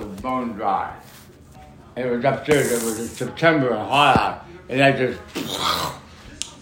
was 0.00 0.20
bone 0.20 0.52
dry. 0.52 0.96
It 1.96 2.06
was 2.06 2.24
upstairs. 2.24 2.72
It 2.72 2.84
was 2.84 2.98
in 3.00 3.06
September 3.06 3.70
and 3.70 3.88
hot 3.88 4.16
out, 4.16 4.46
and 4.68 4.82
I 4.82 4.92
just 4.92 5.20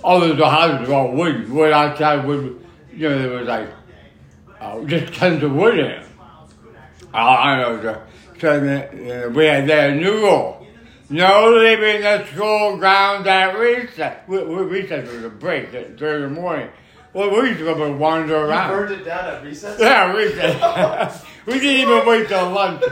all 0.03 0.23
of 0.23 0.37
the 0.37 0.49
houses 0.49 0.89
were 0.89 0.95
all 0.95 1.13
wood, 1.13 1.49
wood 1.51 1.73
outside, 1.73 2.27
wood. 2.27 2.65
You 2.93 3.09
know, 3.11 3.19
there 3.19 3.39
was 3.39 3.49
like 3.49 3.69
uh, 4.61 4.85
just 4.85 5.15
tons 5.15 5.43
of 5.43 5.53
wood 5.53 5.79
in 5.79 5.87
it. 5.87 6.07
I, 7.15 7.21
I 7.21 7.57
know. 7.57 8.03
So, 8.41 8.61
the, 8.61 9.27
uh, 9.27 9.31
we 9.31 9.45
had 9.47 9.69
that 9.69 9.97
new 9.97 10.13
rule. 10.13 10.67
No 11.11 11.51
leaving 11.57 12.03
the 12.03 12.27
school 12.27 12.77
grounds 12.77 13.27
at 13.27 13.59
recess. 13.59 14.29
We, 14.29 14.43
we, 14.45 14.63
recess 14.63 15.11
was 15.11 15.25
a 15.25 15.31
break 15.31 15.73
at 15.73 15.91
in 15.91 15.97
the 15.97 16.29
morning. 16.29 16.69
Well, 17.15 17.31
we 17.31 17.49
used 17.49 17.59
to 17.61 17.65
go 17.65 17.83
and 17.83 17.99
wander 17.99 18.35
You 18.35 18.45
around. 18.45 18.71
burned 18.71 19.01
it 19.01 19.05
down 19.05 19.25
at 19.25 19.43
recess? 19.43 19.81
Yeah, 19.81 20.13
recess. 20.13 21.25
we 21.47 21.55
didn't 21.55 21.89
even 21.89 22.07
wait 22.07 22.29
till 22.29 22.51
lunch. 22.51 22.83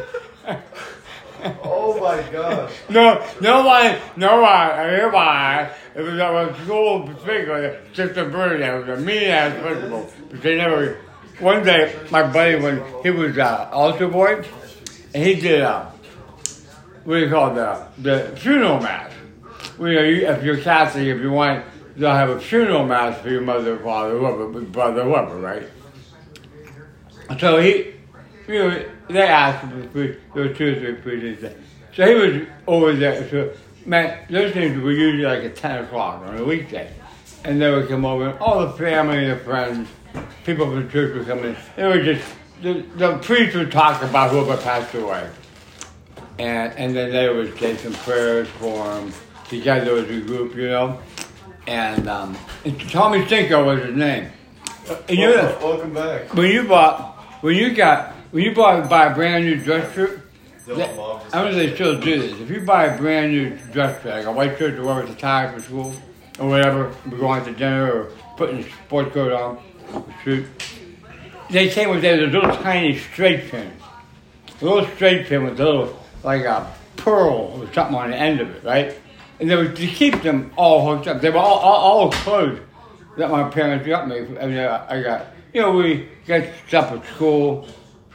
Oh 1.64 1.98
my 2.00 2.22
gosh. 2.32 2.72
No, 2.88 3.24
no 3.40 3.66
one, 3.66 3.96
no 4.16 4.40
one, 4.40 4.44
I 4.44 4.90
hear 4.90 5.10
why. 5.10 5.70
It 5.94 6.00
was 6.00 6.14
a 6.14 6.56
school 6.64 7.06
particular, 7.06 7.80
Sister 7.92 8.28
Bernie, 8.28 8.64
it 8.64 8.86
was 8.86 8.98
a 8.98 9.02
mean 9.02 9.24
ass 9.24 9.60
principal. 9.60 10.10
But 10.30 10.42
they 10.42 10.56
never, 10.56 10.98
one 11.40 11.62
day, 11.64 11.94
my 12.10 12.30
buddy, 12.30 12.56
when 12.56 12.82
he 13.02 13.10
was 13.10 13.36
uh, 13.38 13.68
altar 13.72 14.08
boy, 14.08 14.44
and 15.14 15.24
he 15.24 15.34
did, 15.34 15.62
uh, 15.62 15.86
what 17.04 17.14
do 17.14 17.20
you 17.20 17.30
call 17.30 17.54
the, 17.54 17.86
the 17.98 18.36
funeral 18.36 18.80
mass. 18.80 19.12
You 19.78 19.84
know, 19.92 20.02
you, 20.02 20.26
if 20.26 20.42
you're 20.42 20.58
Catholic, 20.58 21.06
if 21.06 21.20
you 21.20 21.30
want, 21.30 21.64
they'll 21.96 22.10
have 22.10 22.30
a 22.30 22.40
funeral 22.40 22.86
mass 22.86 23.20
for 23.20 23.28
your 23.28 23.42
mother, 23.42 23.78
father, 23.78 24.18
whoever, 24.18 24.60
brother, 24.62 25.04
whoever, 25.04 25.36
right? 25.36 25.68
So 27.38 27.58
he, 27.60 27.95
you 28.48 28.58
know, 28.58 28.84
they 29.08 29.22
asked 29.22 29.64
him 29.64 29.82
to 29.82 29.88
preach, 29.88 30.18
there 30.34 30.44
were 30.48 30.54
two 30.54 30.72
or 30.76 30.80
three 30.80 30.94
preachers 30.94 31.40
there. 31.40 31.54
So 31.94 32.06
he 32.06 32.14
was 32.14 32.46
over 32.66 32.92
there. 32.92 33.28
So, 33.30 33.52
man, 33.84 34.18
those 34.30 34.52
things 34.52 34.80
were 34.82 34.92
usually 34.92 35.24
like 35.24 35.42
at 35.44 35.56
10 35.56 35.84
o'clock 35.84 36.22
on 36.26 36.36
a 36.38 36.44
weekday. 36.44 36.92
And 37.44 37.60
they 37.62 37.70
would 37.70 37.88
come 37.88 38.04
over, 38.04 38.30
and 38.30 38.38
all 38.40 38.66
the 38.66 38.72
family 38.72 39.24
and 39.24 39.38
the 39.38 39.44
friends, 39.44 39.88
people 40.44 40.66
from 40.66 40.84
the 40.84 40.90
church 40.92 41.14
would 41.16 41.26
come 41.26 41.44
in. 41.44 41.56
They 41.76 41.86
would 41.86 42.04
just, 42.04 42.26
the, 42.62 42.84
the 42.96 43.18
priest 43.18 43.54
would 43.56 43.70
talk 43.70 44.02
about 44.02 44.30
whoever 44.32 44.56
passed 44.62 44.94
away. 44.94 45.28
And, 46.38 46.72
and 46.74 46.94
then 46.96 47.12
they 47.12 47.28
would 47.32 47.56
say 47.58 47.76
some 47.76 47.92
prayers 47.92 48.48
for 48.58 48.92
him 48.98 49.12
together 49.48 49.96
as 49.96 50.10
a 50.10 50.20
group, 50.20 50.54
you 50.56 50.68
know. 50.68 50.98
And, 51.68 52.08
um, 52.08 52.36
and 52.64 52.78
Tommy 52.90 53.20
Stinko 53.24 53.64
was 53.64 53.84
his 53.84 53.96
name. 53.96 54.30
Uh, 54.88 54.96
And 55.08 55.18
you 55.18 55.26
know, 55.28 55.42
Welcome, 55.60 55.62
welcome 55.68 55.94
back. 55.94 56.34
when 56.34 56.50
you 56.50 56.64
bought, 56.64 57.16
when 57.42 57.54
you 57.56 57.74
got, 57.74 58.14
when 58.36 58.44
you 58.44 58.52
bought 58.54 58.86
buy 58.90 59.06
a 59.06 59.14
brand 59.14 59.46
new 59.46 59.56
dress 59.56 59.94
shirt, 59.94 60.20
that- 60.66 60.90
I 61.32 61.42
don't 61.42 61.52
know 61.52 61.58
if 61.58 61.70
they 61.70 61.74
still 61.74 61.98
do 61.98 62.20
this. 62.20 62.38
If 62.38 62.50
you 62.50 62.60
buy 62.60 62.84
a 62.84 62.98
brand 62.98 63.32
new 63.32 63.56
dress 63.72 64.02
shirt, 64.02 64.12
like 64.14 64.26
a 64.26 64.30
white 64.30 64.58
shirt 64.58 64.76
to 64.76 64.84
wear 64.84 65.02
with 65.02 65.10
a 65.10 65.14
tie 65.14 65.50
for 65.50 65.62
school 65.62 65.94
or 66.38 66.50
whatever, 66.50 66.92
we're 67.10 67.16
going 67.16 67.46
to 67.46 67.52
dinner 67.52 67.90
or 67.90 68.04
putting 68.36 68.58
a 68.58 68.62
sports 68.84 69.14
coat 69.14 69.32
on, 69.32 69.58
shoot. 70.22 70.44
They 71.48 71.70
came 71.70 71.88
with 71.88 72.02
those 72.02 72.30
little 72.30 72.54
tiny 72.56 72.98
straight 72.98 73.50
pins. 73.50 73.72
A 74.60 74.64
little 74.66 74.86
straight 74.96 75.28
pin 75.28 75.44
with 75.44 75.58
a 75.58 75.64
little, 75.64 75.98
like 76.22 76.44
a 76.44 76.70
pearl 76.98 77.58
or 77.58 77.72
something 77.72 77.96
on 77.96 78.10
the 78.10 78.18
end 78.18 78.42
of 78.42 78.50
it, 78.50 78.62
right? 78.64 79.00
And 79.40 79.48
they 79.48 79.56
were 79.56 79.68
to 79.68 79.86
keep 79.86 80.20
them 80.20 80.52
all 80.56 80.86
hooked 80.86 81.08
up. 81.08 81.22
They 81.22 81.30
were 81.30 81.38
all, 81.38 81.58
all, 81.58 82.00
all 82.00 82.12
clothes 82.12 82.60
that 83.16 83.30
my 83.30 83.48
parents 83.48 83.86
got 83.86 84.06
me. 84.06 84.18
I 84.38 84.46
mean, 84.46 84.58
uh, 84.58 84.86
I 84.90 85.00
got, 85.00 85.26
you 85.54 85.62
know, 85.62 85.72
we 85.72 86.10
got 86.26 86.42
stuff 86.68 86.92
at 86.92 87.02
school, 87.14 87.66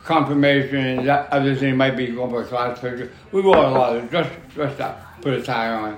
confirmation, 0.04 1.06
that 1.06 1.32
other 1.32 1.56
thing 1.56 1.78
might 1.78 1.96
be 1.96 2.08
going 2.08 2.30
for 2.30 2.44
a 2.44 2.46
class 2.46 2.80
picture. 2.80 3.12
We 3.32 3.42
wore 3.42 3.58
a 3.58 3.70
lot 3.70 3.96
of 3.96 4.10
dress, 4.10 4.32
dressed 4.54 4.82
up, 4.82 5.22
put 5.22 5.34
a 5.34 5.42
tie 5.42 5.70
on, 5.70 5.98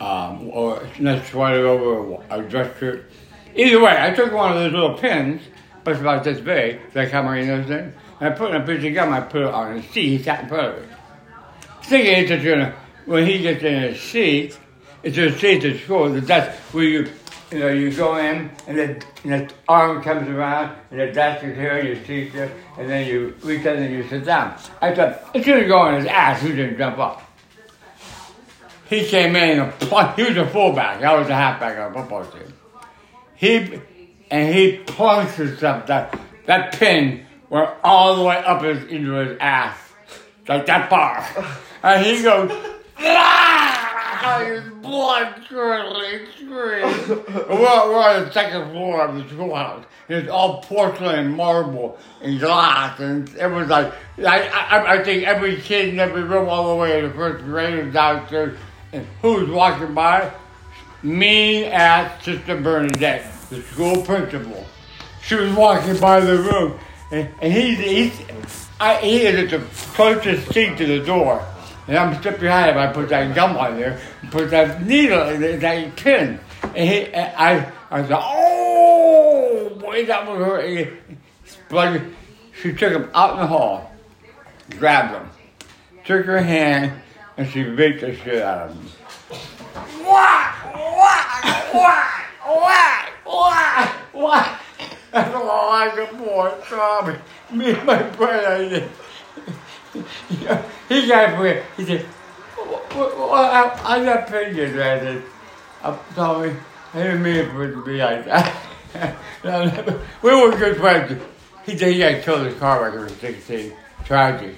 um, 0.00 0.50
or 0.50 0.82
a 0.82 1.24
sweater 1.26 1.66
over 1.66 2.22
a 2.30 2.42
dress 2.42 2.78
shirt. 2.78 3.10
Either 3.54 3.80
way, 3.80 3.96
I 3.98 4.12
took 4.12 4.32
one 4.32 4.52
of 4.52 4.58
those 4.58 4.72
little 4.72 4.98
pins, 4.98 5.42
but 5.84 5.92
it's 5.92 6.00
about 6.00 6.24
this 6.24 6.40
big, 6.40 6.80
that 6.92 7.10
camera 7.10 7.40
in 7.40 7.46
those 7.46 7.66
things, 7.66 7.94
and 8.20 8.34
I 8.34 8.36
put 8.36 8.54
in 8.54 8.60
a 8.60 8.66
piece 8.66 8.84
of 8.84 8.94
gum, 8.94 9.12
I 9.12 9.20
put 9.20 9.42
it 9.42 9.48
on 9.48 9.76
his 9.76 9.90
seat, 9.92 10.18
he 10.18 10.22
sat 10.22 10.42
in 10.42 10.48
front 10.48 10.66
of 10.68 10.82
it. 10.82 10.88
Thinking 11.84 12.28
that 12.28 12.42
you're 12.42 12.56
gonna, 12.56 12.74
when 13.04 13.24
he 13.26 13.38
gets 13.40 13.62
in 13.62 13.82
his 13.82 14.00
seat, 14.00 14.58
it's 15.02 15.16
a 15.16 15.30
seat 15.38 15.64
at 15.64 15.80
school, 15.80 16.10
the 16.10 16.20
desk 16.20 16.58
where 16.74 16.84
you, 16.84 17.08
you 17.56 17.62
know, 17.62 17.68
you 17.70 17.90
go 17.90 18.16
in 18.18 18.50
and 18.66 18.78
the, 18.78 19.02
and 19.24 19.48
the 19.48 19.54
arm 19.66 20.02
comes 20.02 20.28
around 20.28 20.76
and 20.90 21.00
the 21.00 21.06
desk 21.06 21.42
is 21.42 21.56
here, 21.56 21.78
and 21.78 21.88
your 21.88 22.04
seat's 22.04 22.34
there, 22.34 22.52
and 22.76 22.88
then 22.88 23.06
you 23.06 23.34
reach 23.42 23.64
in 23.64 23.82
and 23.82 23.94
you 23.94 24.06
sit 24.08 24.26
down. 24.26 24.54
I 24.82 24.94
thought, 24.94 25.22
it's 25.32 25.46
gonna 25.46 25.66
go 25.66 25.78
on 25.78 25.94
his 25.94 26.04
ass, 26.04 26.42
who 26.42 26.54
didn't 26.54 26.76
jump 26.76 26.98
up? 26.98 27.22
He 28.90 29.06
came 29.06 29.34
in 29.36 29.58
and 29.60 29.72
he 30.16 30.22
was 30.22 30.36
a 30.36 30.46
fullback, 30.48 31.02
I 31.02 31.18
was 31.18 31.28
a 31.28 31.34
halfback 31.34 31.78
on 31.78 31.92
a 31.92 31.94
football 31.94 32.26
team. 32.26 32.52
He, 33.36 33.80
and 34.30 34.54
he 34.54 34.78
plunged 34.78 35.34
himself, 35.36 35.86
that, 35.86 36.18
that 36.44 36.74
pin 36.78 37.24
went 37.48 37.70
all 37.82 38.16
the 38.16 38.22
way 38.22 38.36
up 38.36 38.62
his, 38.62 38.84
into 38.84 39.12
his 39.12 39.38
ass, 39.40 39.78
like 40.46 40.66
that 40.66 40.90
far. 40.90 41.26
And 41.82 42.04
he 42.04 42.22
goes! 42.22 42.50
His 44.16 44.64
blood 44.82 45.44
curdling 45.48 46.26
scream. 46.34 47.26
We're, 47.48 47.90
we're 47.90 47.98
on 47.98 48.24
the 48.24 48.32
second 48.32 48.70
floor 48.70 49.02
of 49.02 49.14
the 49.16 49.28
schoolhouse. 49.28 49.84
It's 50.08 50.28
all 50.28 50.62
porcelain 50.62 51.18
and 51.18 51.36
marble 51.36 51.98
and 52.22 52.38
glass, 52.38 53.00
and 53.00 53.28
it 53.28 53.50
was 53.50 53.68
like 53.68 53.92
I, 54.18 54.48
I, 54.48 54.92
I 54.94 55.04
think 55.04 55.24
every 55.24 55.60
kid 55.60 55.88
in 55.88 55.98
every 55.98 56.22
room, 56.22 56.48
all 56.48 56.68
the 56.70 56.76
way 56.76 57.00
to 57.00 57.08
the 57.08 57.14
first 57.14 57.44
grade, 57.44 57.84
was 57.84 57.92
downstairs. 57.92 58.56
And 58.92 59.06
who's 59.20 59.50
walking 59.50 59.94
by? 59.94 60.32
Mean 61.02 61.64
ass 61.64 62.24
Sister 62.24 62.60
Bernadette, 62.60 63.30
the 63.50 63.62
school 63.62 64.02
principal. 64.02 64.64
She 65.22 65.34
was 65.34 65.52
walking 65.54 65.98
by 65.98 66.20
the 66.20 66.38
room, 66.38 66.78
and, 67.10 67.28
and 67.40 67.52
he's, 67.52 67.78
he's 67.78 68.68
I, 68.78 68.96
he 68.96 69.22
is 69.22 69.52
at 69.52 69.60
the 69.60 69.66
closest 69.94 70.52
seat 70.52 70.76
to 70.78 70.86
the 70.86 71.00
door. 71.04 71.44
And 71.88 71.96
I'm 71.96 72.20
stuck 72.20 72.40
behind 72.40 72.70
him. 72.70 72.78
I 72.78 72.92
put 72.92 73.08
that 73.10 73.34
gum 73.34 73.56
on 73.56 73.76
there, 73.76 74.00
put 74.30 74.50
that 74.50 74.82
needle, 74.84 75.24
that, 75.38 75.60
that 75.60 75.96
pin. 75.96 76.40
And 76.62 76.88
he, 76.88 77.06
and 77.06 77.32
I, 77.36 77.72
I 77.90 78.02
said, 78.02 78.18
oh, 78.20 79.76
boy, 79.80 80.04
that 80.06 80.26
was 80.26 80.38
her. 80.38 80.92
Blood. 81.68 82.02
She 82.60 82.72
took 82.72 82.92
him 82.92 83.10
out 83.14 83.34
in 83.34 83.40
the 83.40 83.46
hall, 83.46 83.92
grabbed 84.78 85.14
him, 85.14 85.30
took 86.04 86.24
her 86.26 86.40
hand, 86.40 87.00
and 87.36 87.48
she 87.48 87.62
beat 87.62 88.00
the 88.00 88.16
shit 88.16 88.42
out 88.42 88.70
of 88.70 88.74
him. 88.74 88.86
Whack! 90.04 90.74
Whack! 90.74 91.74
Whack! 91.74 92.26
Whack! 92.46 93.12
Whack! 93.26 93.92
Whack! 94.14 94.60
That's 95.12 95.34
all 95.34 95.70
I 95.72 95.90
could 95.94 96.08
pour. 96.18 96.50
Tommy, 96.68 97.18
me 97.52 97.72
and 97.72 97.86
my 97.86 98.02
brother. 98.02 98.88
He 100.28 101.06
got 101.06 101.42
me. 101.42 101.60
He 101.76 101.84
said, 101.84 102.02
"What- 102.04 103.32
I, 103.32 103.96
I 103.96 104.04
got 104.04 104.26
pictures. 104.28 104.72
I 104.74 104.98
said, 105.00 105.22
uh, 105.82 105.98
Tommy, 106.14 106.52
I 106.94 107.02
didn't 107.02 107.22
mean 107.22 107.50
for 107.50 107.64
it 107.64 107.72
to 107.72 107.84
be 107.84 107.98
like 107.98 108.24
that. 108.26 108.62
We 110.22 110.34
were 110.34 110.56
good 110.56 110.78
friends. 110.78 111.20
He 111.66 111.76
said 111.76 111.92
he 111.92 111.98
got 111.98 112.22
killed 112.22 112.46
his 112.46 112.58
car 112.58 112.82
wreck 112.82 112.92
when 112.94 113.08
he 113.08 113.12
was 113.12 113.20
16. 113.20 113.72
Tragic. 114.04 114.54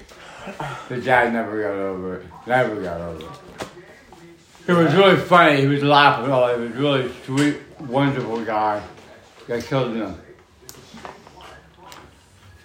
The 0.87 1.01
dad 1.01 1.33
never 1.33 1.61
got 1.61 1.71
over 1.73 2.15
it. 2.17 2.25
Never 2.47 2.81
got 2.81 3.01
over 3.01 3.21
it. 3.25 3.67
It 4.67 4.73
was 4.73 4.93
really 4.93 5.17
funny. 5.17 5.61
He 5.61 5.67
was 5.67 5.83
laughing. 5.83 6.31
Oh, 6.31 6.55
he 6.55 6.61
was 6.67 6.71
really 6.77 7.11
sweet, 7.25 7.57
wonderful 7.81 8.43
guy. 8.45 8.81
Got 9.47 9.63
killed 9.63 9.95
in 9.95 10.01
a 10.03 10.15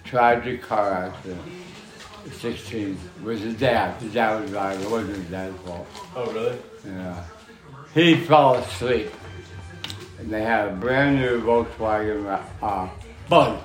tragic 0.03 0.61
car 0.61 0.91
accident. 0.93 1.41
16 2.33 2.97
with 3.23 3.41
his 3.41 3.55
dad. 3.55 4.01
His 4.01 4.13
dad 4.13 4.41
was 4.41 4.51
driving. 4.51 4.85
It 4.85 4.91
wasn't 4.91 5.17
his 5.17 5.29
dad's 5.29 5.57
fault. 5.61 5.87
Oh, 6.15 6.31
really? 6.31 6.57
Yeah. 6.85 7.23
He 7.93 8.15
fell 8.15 8.55
asleep. 8.55 9.11
And 10.19 10.29
they 10.29 10.43
had 10.43 10.67
a 10.67 10.71
brand 10.71 11.19
new 11.19 11.41
Volkswagen 11.41 12.25
uh, 12.61 12.89
Bug. 13.29 13.59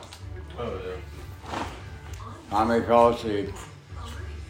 Oh, 0.59 0.81
yeah. 0.85 1.65
Tommy 2.51 2.81
fell 2.83 3.11
asleep. 3.11 3.51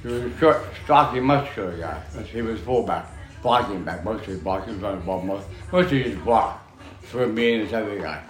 He 0.03 0.09
was 0.09 0.23
a 0.23 0.39
short, 0.39 0.65
stocky, 0.85 1.21
muscular 1.21 1.77
guy. 1.77 2.03
He 2.25 2.41
was 2.41 2.59
fullback, 2.61 3.07
blocking 3.43 3.85
back, 3.85 4.03
mostly 4.05 4.37
blocking 4.37 4.81
front 4.81 4.97
of 4.97 5.01
the 5.03 5.07
ball, 5.07 5.23
most, 5.23 5.47
mostly 5.71 6.05
just 6.05 6.25
block 6.25 6.67
for 7.03 7.27
being 7.29 7.61
this 7.61 7.73
other 7.73 8.01
guy. 8.01 8.23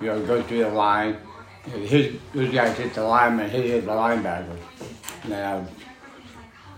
You 0.00 0.06
know, 0.06 0.26
go 0.26 0.42
through 0.42 0.64
the 0.64 0.70
line. 0.70 1.18
His, 1.64 2.16
his 2.32 2.50
guys 2.50 2.76
hit 2.78 2.94
the 2.94 3.02
lineman, 3.02 3.50
he 3.50 3.68
hit 3.68 3.84
the 3.84 3.90
linebacker. 3.90 4.56
And 5.24 5.32
um, 5.32 5.32
then 5.34 5.66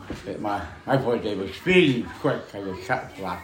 I, 0.08 0.12
hit 0.24 0.40
my, 0.40 0.62
my 0.86 0.98
forte 0.98 1.34
was 1.34 1.54
speeding 1.54 2.06
quick, 2.20 2.42
I 2.54 2.60
just 2.62 2.86
cut 2.86 3.12
flat. 3.16 3.42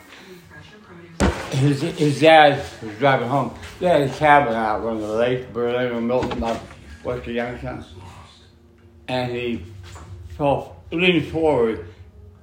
His, 1.51 1.81
his 1.81 2.21
dad 2.21 2.63
was 2.83 2.97
driving 2.99 3.29
home. 3.29 3.55
They 3.81 3.87
had 3.87 4.03
a 4.03 4.09
cabin 4.11 4.55
out 4.55 4.85
on 4.85 5.01
the 5.01 5.09
lake, 5.09 5.53
Berlin 5.53 5.93
or 5.93 6.01
Milton, 6.01 6.43
what's 7.03 7.25
the 7.25 7.33
youngest 7.33 7.63
son? 7.63 7.85
and 9.09 9.33
he 9.33 9.65
fell 10.37 10.77
leaned 10.93 11.27
forward 11.29 11.87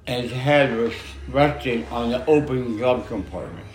and 0.06 0.24
his 0.24 0.32
head 0.32 0.76
was 0.76 0.92
resting 1.28 1.84
on 1.86 2.10
the 2.10 2.24
open 2.26 2.76
glove 2.76 3.06
compartment. 3.08 3.66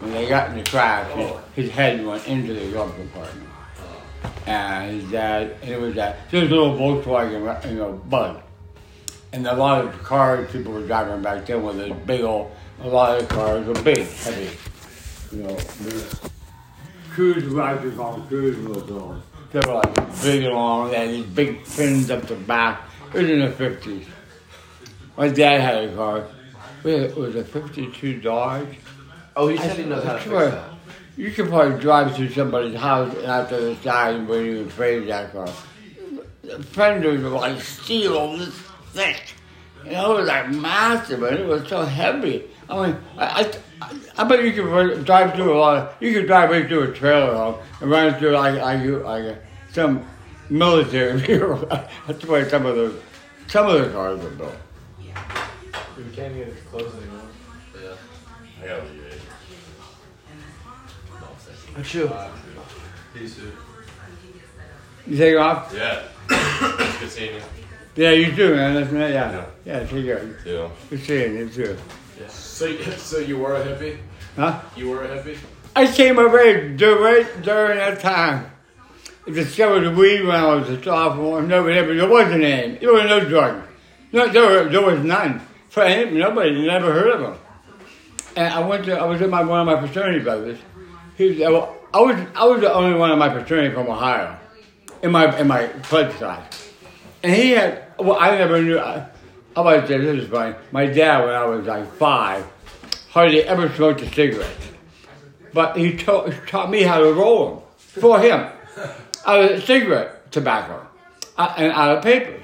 When 0.00 0.12
they 0.12 0.28
got 0.28 0.50
in 0.50 0.58
the 0.58 0.64
crash, 0.64 1.10
his, 1.12 1.32
his 1.54 1.70
head 1.70 2.04
went 2.04 2.26
into 2.26 2.52
the 2.52 2.70
glove 2.70 2.94
compartment. 2.96 3.48
And 4.46 5.00
his 5.00 5.10
dad, 5.10 5.56
it 5.62 5.80
was 5.80 5.94
that, 5.94 6.30
was 6.30 6.42
a 6.42 6.46
little 6.46 6.76
Volkswagen, 6.76 7.70
you 7.70 7.78
know, 7.78 7.92
bug. 7.92 8.42
And 9.32 9.46
a 9.46 9.54
lot 9.54 9.84
of 9.84 10.02
cars 10.02 10.50
people 10.52 10.72
were 10.72 10.86
driving 10.86 11.22
back 11.22 11.46
then 11.46 11.62
with 11.62 11.76
those 11.78 11.92
big 12.06 12.22
old, 12.22 12.52
a 12.82 12.88
lot 12.88 13.20
of 13.20 13.28
cars 13.28 13.66
were 13.66 13.74
big, 13.82 14.06
heavy. 14.06 14.56
You 15.32 15.42
know, 15.44 15.56
cruise 17.10 17.44
rides 17.46 17.98
on 17.98 18.26
cruise 18.28 18.58
motorcycles. 18.58 19.22
They 19.50 19.60
were 19.60 19.74
like 19.74 20.22
big 20.22 20.44
and 20.44 20.54
long, 20.54 20.90
they 20.90 20.98
had 20.98 21.10
these 21.10 21.26
big 21.26 21.62
fins 21.62 22.10
up 22.10 22.22
the 22.22 22.34
back. 22.34 22.82
It 23.14 23.22
was 23.22 23.30
in 23.30 23.38
the 23.40 23.48
50s. 23.48 24.04
My 25.16 25.28
dad 25.28 25.60
had 25.60 25.84
a 25.84 25.94
car. 25.94 26.26
It 26.84 27.16
was 27.16 27.36
a 27.36 27.44
52 27.44 28.20
Dodge. 28.20 28.66
Oh, 29.36 29.48
he 29.48 29.56
said 29.56 29.76
he 29.76 29.84
knows 29.84 30.04
how 30.04 30.14
to 30.14 30.18
fix 30.18 30.30
that. 30.30 30.73
You 31.16 31.30
could 31.30 31.48
probably 31.48 31.78
drive 31.80 32.14
through 32.16 32.30
somebody's 32.30 32.76
house 32.78 33.14
and 33.14 33.26
after 33.26 33.60
the 33.60 33.76
side 33.82 34.16
and 34.16 34.28
wouldn't 34.28 34.48
even 34.48 34.68
trade 34.70 35.08
that 35.08 35.32
car. 35.32 35.48
The 36.42 36.62
fenders 36.62 37.22
were 37.22 37.28
like 37.30 37.60
steel, 37.60 38.36
this 38.36 38.54
thick. 38.92 39.22
You 39.84 39.92
know, 39.92 40.16
it 40.16 40.20
was 40.20 40.28
like 40.28 40.50
massive, 40.50 41.22
and 41.22 41.38
it 41.38 41.46
was 41.46 41.68
so 41.68 41.82
heavy. 41.84 42.44
I 42.68 42.86
mean, 42.86 42.96
I, 43.18 43.52
I, 43.80 43.94
I 44.18 44.24
bet 44.24 44.42
you 44.42 44.52
could 44.52 45.04
drive 45.04 45.34
through 45.34 45.54
a 45.56 45.58
lot. 45.58 45.76
Of, 45.76 45.94
you 46.02 46.12
could 46.14 46.26
drive 46.26 46.50
right 46.50 46.66
through 46.66 46.90
a 46.90 46.92
trailer 46.92 47.34
home 47.34 47.56
and 47.80 47.90
run 47.90 48.14
through 48.18 48.30
like 48.32 48.60
like, 48.60 48.82
you- 48.82 48.98
like 49.00 49.24
uh, 49.24 49.34
some 49.72 50.06
military 50.50 51.18
vehicle. 51.20 51.66
That's 52.06 52.18
the 52.24 52.30
way 52.30 52.48
some 52.48 52.66
of 52.66 52.76
those 52.76 53.00
some 53.46 53.66
of 53.66 53.80
the 53.82 53.90
cars 53.90 54.24
are 54.24 54.30
built. 54.30 54.54
We 55.96 56.04
can't 56.14 56.34
get 56.34 56.46
his 56.48 56.60
clothes 56.70 56.94
anymore. 56.94 57.20
Yeah. 57.80 57.94
I 58.62 58.66
gotta 58.66 58.82
leave 61.76 61.86
it. 61.86 61.88
Achoo. 61.88 62.10
Uh, 62.10 62.28
Peace, 63.14 63.36
dude. 63.36 63.52
You 65.06 65.16
take 65.16 65.36
off? 65.38 65.72
Yeah. 65.74 66.02
it's 66.30 66.98
good 66.98 67.10
seeing 67.10 67.34
you. 67.34 67.42
Yeah, 67.96 68.10
you 68.10 68.34
too, 68.34 68.54
man. 68.56 68.74
That's 68.74 68.92
yeah, 68.92 69.08
Yeah. 69.08 69.46
yeah. 69.64 69.86
Take 69.86 70.04
care. 70.04 70.36
Too. 70.42 70.70
Good 70.90 71.00
seeing 71.04 71.36
you 71.36 71.48
too. 71.48 71.76
So, 72.28 72.66
you- 72.66 72.82
so 72.96 73.18
you 73.18 73.38
were 73.38 73.56
a 73.56 73.64
hippie? 73.64 73.98
Huh? 74.36 74.60
You 74.76 74.90
were 74.90 75.04
a 75.04 75.08
hippie? 75.08 75.36
I 75.76 75.86
came 75.86 76.18
age 76.18 76.80
right 76.80 77.42
during 77.42 77.78
that 77.78 78.00
time. 78.00 78.50
I 79.26 79.30
discovered 79.30 79.80
the 79.80 79.90
weed 79.90 80.22
when 80.24 80.36
I 80.36 80.54
was 80.54 80.68
a 80.68 80.82
sophomore. 80.82 81.42
No, 81.42 81.64
there, 81.64 81.94
there 81.94 82.08
wasn't 82.08 82.44
any. 82.44 82.76
There 82.78 82.92
was 82.92 83.04
no 83.04 83.20
drugs. 83.24 83.66
No, 84.12 84.28
there, 84.28 84.64
were, 84.64 84.68
there 84.70 84.82
was 84.82 85.02
none. 85.02 85.40
For 85.70 85.82
any, 85.82 86.12
nobody, 86.18 86.64
never 86.66 86.92
heard 86.92 87.10
of 87.10 87.20
them. 87.20 87.36
And 88.36 88.52
I 88.54 88.60
went 88.66 88.84
to, 88.84 88.96
I 88.98 89.04
was 89.06 89.20
with 89.20 89.30
my, 89.30 89.42
one 89.42 89.60
of 89.60 89.66
my 89.66 89.80
fraternity 89.86 90.22
brothers. 90.22 90.58
He 91.16 91.30
was, 91.30 91.40
I 91.92 92.00
was, 92.00 92.26
I 92.34 92.44
was 92.44 92.60
the 92.60 92.72
only 92.72 92.98
one 92.98 93.10
in 93.10 93.18
my 93.18 93.30
fraternity 93.30 93.74
from 93.74 93.88
Ohio, 93.88 94.36
in 95.02 95.12
my, 95.12 95.38
in 95.38 95.46
my 95.46 95.66
pledge 95.66 96.12
class. 96.14 96.72
And 97.22 97.32
he 97.32 97.50
had, 97.50 97.84
well, 97.98 98.18
I 98.18 98.36
never 98.36 98.60
knew, 98.60 98.78
I, 98.78 99.06
I 99.56 99.60
was 99.60 99.88
this 99.88 100.24
is 100.24 100.28
funny. 100.28 100.56
My 100.72 100.86
dad, 100.86 101.24
when 101.24 101.34
I 101.34 101.44
was 101.44 101.64
like 101.66 101.90
five, 101.94 102.44
hardly 103.10 103.42
ever 103.42 103.68
smoked 103.74 104.02
a 104.02 104.12
cigarette 104.12 104.50
but 105.54 105.76
he 105.76 105.96
taught, 105.96 106.34
taught 106.48 106.68
me 106.68 106.82
how 106.82 106.98
to 106.98 107.12
roll 107.12 107.48
them 107.48 107.62
for 107.76 108.20
him 108.20 108.46
out 109.26 109.52
of 109.52 109.64
cigarette 109.64 110.30
tobacco 110.32 110.86
uh, 111.38 111.54
and 111.56 111.72
out 111.72 111.96
of 111.96 112.02
papers. 112.02 112.42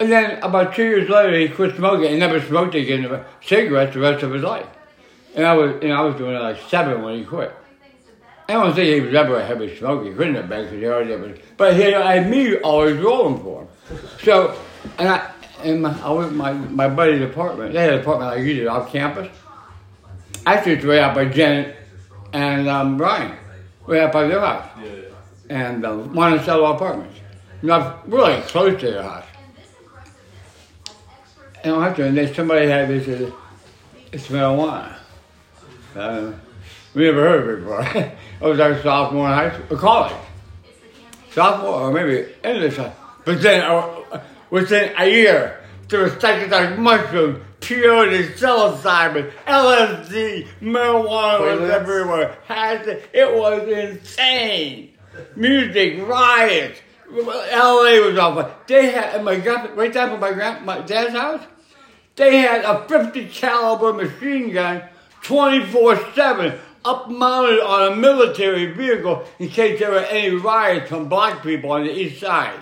And 0.00 0.10
then 0.10 0.42
about 0.42 0.74
two 0.74 0.84
years 0.84 1.08
later, 1.08 1.38
he 1.38 1.48
quit 1.48 1.76
smoking 1.76 2.06
and 2.06 2.18
never 2.18 2.40
smoked 2.40 2.74
again 2.74 3.24
cigarettes 3.44 3.94
the 3.94 4.00
rest 4.00 4.24
of 4.24 4.32
his 4.32 4.42
life. 4.42 4.66
And 5.34 5.46
I 5.46 5.54
was, 5.54 5.82
and 5.82 5.92
I 5.92 6.00
was 6.02 6.14
doing 6.16 6.34
like 6.38 6.58
seven 6.68 7.02
when 7.02 7.18
he 7.18 7.24
quit. 7.24 7.54
I 8.48 8.54
don't 8.54 8.74
think 8.74 8.94
he 8.94 9.00
was 9.00 9.14
ever 9.14 9.36
a 9.36 9.46
heavy 9.46 9.74
smoker. 9.76 10.04
He 10.04 10.14
couldn't 10.14 10.34
have 10.34 10.48
been 10.48 10.64
because 10.64 10.78
he 10.78 10.86
already 10.86 11.16
was. 11.16 11.38
But 11.56 11.74
he 11.74 11.82
had 11.92 12.28
me 12.28 12.56
always 12.56 12.96
rolling 12.98 13.42
for 13.42 13.62
him. 13.62 13.68
So, 14.22 14.58
and 14.98 15.08
I, 15.08 15.30
and 15.62 15.82
my, 15.82 16.00
I 16.02 16.10
was 16.10 16.32
my, 16.32 16.52
my 16.52 16.88
buddy's 16.88 17.22
apartment. 17.22 17.72
They 17.72 17.80
had 17.80 17.94
an 17.94 18.00
apartment 18.00 18.32
like 18.32 18.44
you 18.44 18.54
did 18.54 18.66
off 18.66 18.92
campus. 18.92 19.30
Actually, 20.44 20.72
it's 20.72 20.84
right 20.84 20.98
out 20.98 21.14
by 21.14 21.26
Janet 21.26 21.76
and 22.32 22.68
um, 22.68 22.96
Brian, 22.96 23.36
right 23.86 24.02
out 24.02 24.12
by 24.12 24.26
their 24.26 24.40
house, 24.40 24.68
and 25.48 25.84
uh, 25.86 25.94
Monticello 25.94 26.74
Apartments. 26.74 27.18
Not 27.62 28.10
really 28.10 28.40
close 28.42 28.78
to 28.80 28.90
their 28.90 29.02
house. 29.02 29.24
And 31.62 31.76
after, 31.76 32.04
and 32.04 32.16
then 32.16 32.34
somebody 32.34 32.66
had 32.66 32.88
this, 32.88 33.32
it's 34.10 34.26
marijuana. 34.26 34.96
Uh, 35.94 36.32
we 36.94 37.04
never 37.04 37.20
heard 37.20 37.42
of 37.42 37.48
it 37.48 37.62
before. 37.64 37.82
I 38.42 38.46
was 38.46 38.58
like 38.58 38.72
a 38.72 38.82
sophomore 38.82 39.26
in 39.28 39.32
high 39.34 39.52
school, 39.58 39.76
college. 39.78 40.12
Sophomore, 41.32 41.74
or 41.82 41.92
maybe 41.92 42.28
English. 42.44 42.78
But 43.24 43.40
then, 43.40 43.62
uh, 43.62 44.20
within 44.50 44.92
a 44.98 45.06
year, 45.08 45.60
there 45.88 46.02
was 46.02 46.12
psychedelic 46.14 46.78
mushrooms, 46.78 47.42
peyote, 47.60 48.32
psilocybin, 48.34 49.30
LSD, 49.46 50.48
marijuana 50.60 51.40
was 51.40 51.58
Toilets? 51.58 51.74
everywhere. 51.74 52.36
Hash- 52.46 52.86
It 53.12 53.34
was 53.34 53.68
insane. 53.68 54.90
Music, 55.36 56.06
riots. 56.06 56.80
LA 57.10 58.00
was 58.06 58.16
off. 58.18 58.66
They 58.66 58.90
had, 58.90 59.16
and 59.16 59.24
my 59.24 59.36
grand, 59.38 59.76
right 59.76 59.92
down 59.92 60.10
from 60.10 60.20
my 60.20 60.32
grand, 60.32 60.64
my 60.64 60.80
dad's 60.80 61.12
house, 61.12 61.42
they 62.16 62.38
had 62.38 62.64
a 62.64 62.86
50 62.88 63.26
caliber 63.28 63.92
machine 63.92 64.52
gun 64.52 64.82
24-7 65.22 66.58
up 66.84 67.08
mounted 67.08 67.60
on 67.60 67.92
a 67.92 67.96
military 67.96 68.66
vehicle 68.66 69.24
in 69.38 69.48
case 69.48 69.78
there 69.78 69.90
were 69.90 69.98
any 69.98 70.34
riots 70.34 70.88
from 70.88 71.08
black 71.08 71.42
people 71.42 71.70
on 71.72 71.84
the 71.84 71.92
east 71.92 72.20
side. 72.20 72.58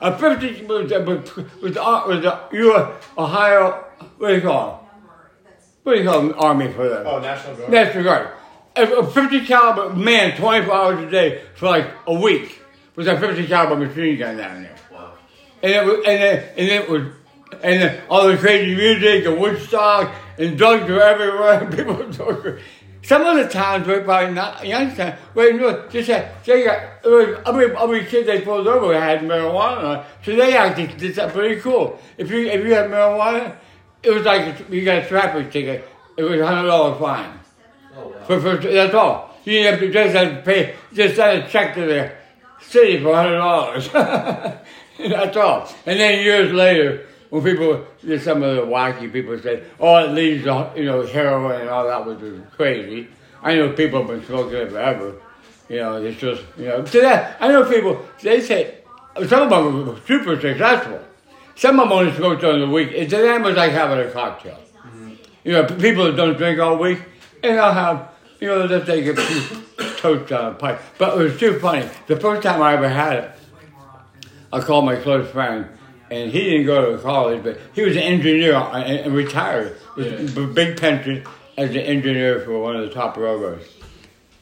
A 0.00 0.16
50 0.16 0.66
was, 0.66 0.90
was, 0.90 1.36
was, 1.36 1.36
was 1.62 1.74
the 1.74 2.48
U.S. 2.52 3.04
Uh, 3.16 3.22
Ohio, 3.22 3.84
what 4.18 4.28
do 4.28 4.34
you 4.34 4.40
call 4.40 4.80
it? 4.80 5.52
What 5.82 5.94
do 5.94 5.98
you 5.98 6.08
call 6.08 6.20
an 6.20 6.32
army 6.34 6.72
for 6.72 6.88
that? 6.88 7.06
Oh, 7.06 7.20
National 7.20 7.56
Guard. 7.56 7.72
That's 7.72 7.96
right. 7.96 8.28
A 8.76 8.82
a 8.98 9.06
50 9.10 9.46
caliber 9.46 9.94
man, 9.94 10.36
24 10.36 10.74
hours 10.74 11.04
a 11.04 11.10
day 11.10 11.42
for 11.54 11.66
like 11.66 11.90
a 12.06 12.14
week 12.14 12.60
with 12.96 13.06
a 13.06 13.18
50 13.18 13.46
caliber 13.46 13.86
machine 13.86 14.18
gun 14.18 14.36
down 14.36 14.62
there. 14.62 14.76
Wow. 14.92 15.12
And 15.62 15.72
it 15.72 15.84
was, 15.84 15.96
and 15.98 16.22
then, 16.22 16.48
and 16.56 16.68
it 16.68 16.88
was, 16.88 17.02
and 17.62 17.82
then 17.82 18.02
all 18.08 18.26
the 18.28 18.36
crazy 18.36 18.74
music 18.74 19.26
and 19.26 19.40
Woodstock 19.40 20.12
and 20.38 20.58
drugs 20.58 20.88
were 20.88 21.02
everywhere. 21.02 21.70
People 21.70 21.94
were 22.06 22.12
so 22.12 22.58
Some 23.02 23.22
of 23.22 23.36
the 23.36 23.48
towns 23.48 23.86
were 23.86 24.00
probably 24.02 24.34
not 24.34 24.66
Youngstown. 24.66 25.14
Where 25.34 25.50
you 25.50 25.60
know, 25.60 25.88
just 25.88 26.08
had, 26.08 26.30
they 26.44 26.64
got 26.64 26.82
it 27.04 27.08
was, 27.08 27.38
every 27.46 27.76
every 27.76 28.04
kid 28.06 28.26
they 28.26 28.40
pulled 28.40 28.66
over 28.66 28.98
had 28.98 29.20
marijuana, 29.20 30.04
so 30.24 30.34
they 30.34 30.56
actually 30.56 30.88
did 30.88 31.14
that 31.16 31.32
pretty 31.32 31.60
cool. 31.60 31.98
If 32.16 32.30
you 32.30 32.46
if 32.46 32.64
you 32.64 32.74
had 32.74 32.90
marijuana, 32.90 33.56
it 34.02 34.10
was 34.10 34.24
like 34.24 34.68
you 34.70 34.84
got 34.84 35.04
a 35.04 35.06
traffic 35.06 35.50
ticket. 35.50 35.88
It 36.16 36.22
was 36.22 36.40
a 36.40 36.46
hundred 36.46 36.68
dollar 36.68 36.98
fine. 36.98 37.38
Oh, 37.96 38.08
wow. 38.08 38.24
For, 38.24 38.40
for, 38.40 38.56
that's 38.56 38.94
all. 38.94 39.34
You 39.44 39.52
didn't 39.52 39.72
have 39.72 39.80
to 39.80 39.92
just 39.92 40.16
have 40.16 40.36
to 40.36 40.42
pay, 40.42 40.74
just 40.92 41.16
send 41.16 41.44
a 41.44 41.48
check 41.48 41.74
to 41.74 41.80
the 41.82 42.12
city 42.60 43.02
for 43.02 43.14
hundred 43.14 43.38
dollars. 43.38 43.88
that's 44.98 45.36
all. 45.36 45.68
And 45.86 46.00
then 46.00 46.24
years 46.24 46.52
later, 46.52 47.06
when 47.34 47.42
people, 47.42 47.84
some 48.20 48.44
of 48.44 48.54
the 48.54 48.62
wacky 48.62 49.12
people 49.12 49.36
said, 49.40 49.64
"Oh, 49.80 49.96
it 49.96 50.12
leads 50.12 50.44
to 50.44 50.70
you 50.76 50.84
know 50.84 51.04
heroin 51.04 51.62
and 51.62 51.68
all 51.68 51.84
that," 51.88 52.06
which 52.06 52.20
is 52.20 52.40
crazy. 52.56 53.08
I 53.42 53.56
know 53.56 53.72
people 53.72 53.98
have 53.98 54.08
been 54.08 54.24
smoking 54.24 54.58
it 54.58 54.70
forever. 54.70 55.14
You 55.68 55.78
know, 55.78 55.96
it's 55.96 56.20
just 56.20 56.42
you 56.56 56.66
know. 56.66 56.82
To 56.82 57.00
that, 57.00 57.36
I 57.40 57.48
know 57.48 57.68
people. 57.68 58.00
They 58.22 58.40
say 58.40 58.76
some 59.26 59.42
of 59.42 59.50
them 59.50 59.84
were 59.84 60.00
super 60.06 60.40
successful. 60.40 61.00
Some 61.56 61.80
of 61.80 61.88
them 61.88 61.98
only 61.98 62.14
smoked 62.14 62.40
during 62.40 62.60
the 62.60 62.68
week. 62.68 62.92
It 62.92 63.10
to 63.10 63.16
them 63.16 63.42
was 63.42 63.56
like 63.56 63.72
having 63.72 63.98
a 64.06 64.08
cocktail. 64.12 64.60
You 65.42 65.54
know, 65.54 65.64
people 65.64 66.04
that 66.04 66.16
don't 66.16 66.36
drink 66.38 66.60
all 66.60 66.78
week, 66.78 67.00
and 67.42 67.58
they'll 67.58 67.72
have, 67.72 68.10
you 68.38 68.46
know, 68.46 68.68
they'll 68.68 68.86
take 68.86 69.06
a 69.06 69.16
few 69.16 69.62
toast 69.96 70.30
on 70.30 70.52
a 70.52 70.54
pipe. 70.54 70.80
But 70.98 71.18
it 71.18 71.24
was 71.24 71.40
too 71.40 71.58
funny. 71.58 71.88
The 72.06 72.14
first 72.14 72.44
time 72.44 72.62
I 72.62 72.74
ever 72.74 72.88
had 72.88 73.12
it, 73.24 73.30
I 74.52 74.60
called 74.60 74.84
my 74.84 74.94
close 74.94 75.28
friend, 75.30 75.66
and 76.14 76.30
he 76.30 76.44
didn't 76.44 76.66
go 76.66 76.96
to 76.96 77.02
college, 77.02 77.42
but 77.42 77.58
he 77.74 77.82
was 77.82 77.96
an 77.96 78.02
engineer 78.02 78.54
and, 78.54 79.00
and 79.00 79.14
retired 79.14 79.76
with 79.96 80.36
a 80.36 80.46
big 80.46 80.80
pension 80.80 81.24
as 81.56 81.70
an 81.70 81.78
engineer 81.78 82.40
for 82.40 82.56
one 82.60 82.76
of 82.76 82.88
the 82.88 82.94
top 82.94 83.16
railroads. 83.16 83.66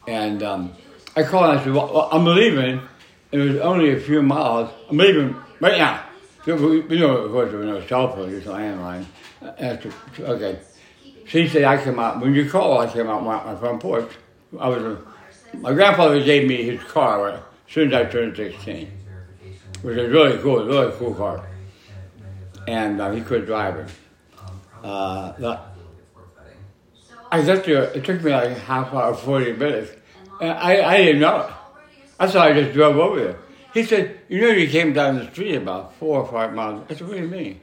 And 0.07 0.43
um, 0.43 0.75
I 1.17 1.23
called 1.23 1.51
and 1.51 1.59
I 1.59 1.65
said, 1.65 1.73
well, 1.73 1.91
well, 1.93 2.09
I'm 2.13 2.27
leaving. 2.27 2.83
It 3.31 3.39
was 3.39 3.57
only 3.61 3.91
a 3.93 3.99
few 3.99 4.21
miles. 4.23 4.71
I'm 4.91 4.99
leaving 4.99 5.35
right 5.61 5.79
now. 5.79 6.05
So 6.45 6.57
we, 6.57 6.83
you 6.95 7.07
know, 7.07 7.17
of 7.17 7.33
course, 7.33 7.51
there 7.51 7.61
was 7.61 7.69
no 7.69 7.87
cell 7.87 8.15
phone, 8.15 8.29
just 8.31 8.47
landline. 8.47 9.07
And 9.41 9.79
I 9.79 9.83
said, 9.83 9.95
okay. 10.19 10.61
She 11.27 11.49
said, 11.49 11.65
I 11.65 11.83
come 11.83 11.99
out, 11.99 12.21
when 12.21 12.35
you 12.35 12.51
call, 12.51 12.81
I 12.81 12.87
came 12.87 13.09
out 13.09 13.23
my, 13.23 13.43
my 13.45 13.59
front 13.59 13.81
porch. 13.81 14.13
I 14.61 14.69
was, 14.69 14.83
a, 14.83 15.57
my 15.57 15.73
grandfather 15.73 16.23
gave 16.23 16.47
me 16.47 16.65
his 16.65 16.83
car 16.83 17.31
as 17.31 17.41
soon 17.67 17.95
as 17.95 18.07
I 18.07 18.11
turned 18.11 18.37
16, 18.37 18.91
which 19.81 19.97
is 19.97 20.11
really 20.11 20.37
cool, 20.43 20.67
really 20.67 20.93
cool 20.99 21.15
car. 21.15 21.47
And 22.67 23.01
uh, 23.01 23.11
he 23.11 23.21
quit 23.21 23.47
driving. 23.47 23.87
Uh, 24.83 25.33
the- 25.39 25.61
I 27.31 27.43
got 27.43 27.65
there. 27.65 27.85
It 27.85 28.05
took 28.05 28.23
me 28.23 28.31
like 28.31 28.57
half 28.59 28.93
hour, 28.93 29.15
forty 29.15 29.53
minutes, 29.55 29.91
and 30.41 30.51
I, 30.51 30.83
I 30.83 30.97
didn't 30.99 31.21
know 31.23 31.41
it. 31.41 31.51
I 32.21 32.27
thought 32.27 32.49
I 32.49 32.53
just 32.61 32.75
drove 32.75 32.97
over 32.99 33.19
there. 33.25 33.37
He 33.73 33.85
said, 33.85 34.19
"You 34.29 34.43
know, 34.43 34.49
you 34.49 34.69
came 34.69 34.93
down 34.93 35.19
the 35.19 35.31
street 35.31 35.55
about 35.55 35.95
four 35.95 36.21
or 36.21 36.31
five 36.31 36.53
miles." 36.53 36.85
I 36.91 36.95
said, 36.95 37.09
"What 37.09 37.17
do 37.17 37.23
you 37.23 37.29
mean?" 37.29 37.61